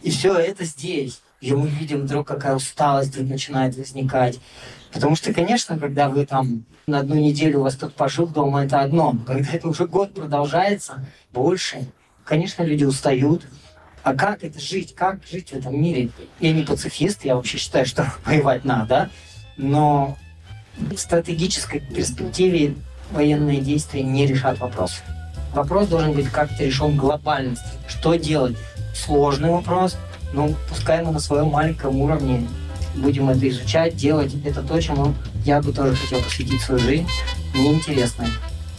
И 0.01 0.11
все 0.11 0.35
это 0.37 0.65
здесь. 0.65 1.21
И 1.41 1.53
мы 1.53 1.67
видим 1.67 2.01
вдруг, 2.01 2.27
какая 2.27 2.55
усталость 2.55 3.17
начинает 3.19 3.75
возникать. 3.75 4.39
Потому 4.91 5.15
что, 5.15 5.33
конечно, 5.33 5.77
когда 5.77 6.09
вы 6.09 6.25
там 6.25 6.65
на 6.87 6.99
одну 6.99 7.15
неделю 7.15 7.59
у 7.59 7.63
вас 7.63 7.75
тут 7.75 7.93
пожил 7.95 8.27
дома, 8.27 8.63
это 8.63 8.81
одно. 8.81 9.15
Когда 9.25 9.51
это 9.51 9.67
уже 9.67 9.87
год 9.87 10.13
продолжается, 10.13 11.05
больше, 11.33 11.85
конечно, 12.23 12.63
люди 12.63 12.83
устают. 12.83 13.45
А 14.03 14.13
как 14.13 14.43
это 14.43 14.59
жить? 14.59 14.93
Как 14.95 15.19
жить 15.29 15.49
в 15.49 15.53
этом 15.53 15.81
мире? 15.81 16.09
Я 16.39 16.53
не 16.53 16.63
пацифист, 16.63 17.25
я 17.25 17.35
вообще 17.35 17.57
считаю, 17.57 17.85
что 17.85 18.11
воевать 18.25 18.63
надо. 18.63 19.09
Но 19.57 20.17
в 20.77 20.97
стратегической 20.97 21.79
перспективе 21.79 22.75
военные 23.11 23.61
действия 23.61 24.03
не 24.03 24.25
решат 24.25 24.59
вопрос. 24.59 25.01
Вопрос 25.53 25.87
должен 25.87 26.13
быть 26.13 26.29
как-то 26.29 26.63
решен 26.63 26.97
глобально. 26.97 27.55
Что 27.87 28.15
делать? 28.15 28.57
Сложный 28.93 29.49
вопрос, 29.49 29.97
но 30.33 30.49
пускай 30.69 31.03
мы 31.03 31.11
на 31.11 31.19
своем 31.19 31.47
маленьком 31.47 31.95
уровне 31.97 32.47
будем 32.95 33.29
это 33.29 33.47
изучать, 33.49 33.95
делать. 33.95 34.33
Это 34.45 34.61
то, 34.61 34.79
чему 34.81 35.13
я 35.45 35.61
бы 35.61 35.71
тоже 35.71 35.95
хотел 35.95 36.21
посвятить 36.21 36.61
свою 36.61 36.79
жизнь. 36.79 37.07
Мне 37.53 37.73
интересно. 37.73 38.25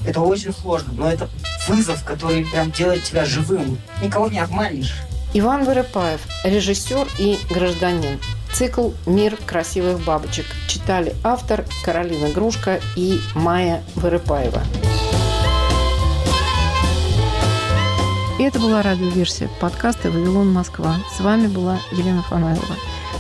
Это 0.06 0.20
очень 0.20 0.52
сложно, 0.52 0.92
но 0.92 1.10
это 1.10 1.28
вызов, 1.68 2.04
который 2.04 2.44
прям 2.46 2.70
делает 2.70 3.04
тебя 3.04 3.24
живым. 3.24 3.78
Никого 4.02 4.28
не 4.28 4.38
обманешь. 4.38 4.94
Иван 5.34 5.64
Вырыпаев, 5.64 6.20
режиссер 6.44 7.06
и 7.18 7.38
гражданин. 7.50 8.18
Цикл 8.56 8.92
«Мир 9.04 9.36
красивых 9.44 10.02
бабочек» 10.02 10.46
читали 10.66 11.14
автор 11.22 11.66
Каролина 11.84 12.30
Грушка 12.30 12.80
и 12.96 13.18
Майя 13.34 13.82
Вырыпаева. 13.96 14.62
И 18.38 18.42
это 18.42 18.58
была 18.58 18.80
радиоверсия 18.80 19.50
подкаста 19.60 20.10
«Вавилон 20.10 20.50
Москва». 20.50 20.96
С 21.14 21.20
вами 21.20 21.48
была 21.48 21.78
Елена 21.92 22.22
Фанайлова. 22.22 22.76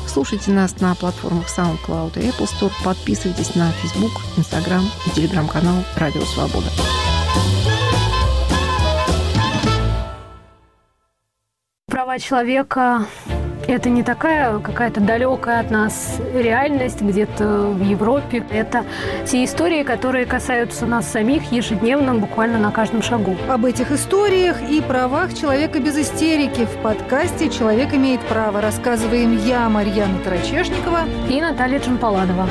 Слушайте 0.08 0.52
нас 0.52 0.80
на 0.80 0.94
платформах 0.94 1.48
SoundCloud 1.54 2.18
и 2.18 2.30
Apple 2.30 2.48
Store. 2.48 2.72
Подписывайтесь 2.82 3.54
на 3.54 3.72
Facebook, 3.72 4.12
Instagram 4.38 4.84
и 5.06 5.10
телеграм-канал 5.10 5.84
«Радио 5.96 6.22
Свобода». 6.22 6.70
Права 11.88 12.18
человека 12.18 13.06
это 13.66 13.90
не 13.90 14.02
такая 14.02 14.58
какая-то 14.58 15.00
далекая 15.00 15.60
от 15.60 15.70
нас 15.70 16.18
реальность 16.34 17.00
где-то 17.00 17.68
в 17.68 17.82
Европе. 17.82 18.44
Это 18.50 18.84
те 19.26 19.44
истории, 19.44 19.82
которые 19.82 20.26
касаются 20.26 20.86
нас 20.86 21.08
самих 21.08 21.52
ежедневно, 21.52 22.14
буквально 22.14 22.58
на 22.58 22.70
каждом 22.70 23.02
шагу. 23.02 23.36
Об 23.48 23.64
этих 23.64 23.92
историях 23.92 24.56
и 24.68 24.80
правах 24.80 25.34
человека 25.34 25.80
без 25.80 25.96
истерики 25.98 26.64
в 26.64 26.82
подкасте 26.82 27.50
«Человек 27.50 27.94
имеет 27.94 28.20
право» 28.22 28.60
рассказываем 28.60 29.36
я, 29.36 29.68
Марьяна 29.68 30.18
Тарачешникова 30.20 31.00
и 31.28 31.40
Наталья 31.40 31.78
Джампаладова. 31.78 32.48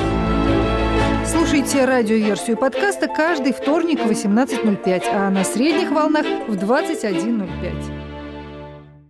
Слушайте 1.25 1.86
радиоверсию 1.86 2.56
подкаста 2.58 3.08
каждый 3.08 3.54
вторник 3.54 3.99
в 3.99 4.10
18.05, 4.10 5.04
а 5.12 5.30
на 5.30 5.43
средних 5.43 5.91
волнах 5.91 6.25
в 6.47 6.56
21.05. 6.56 7.94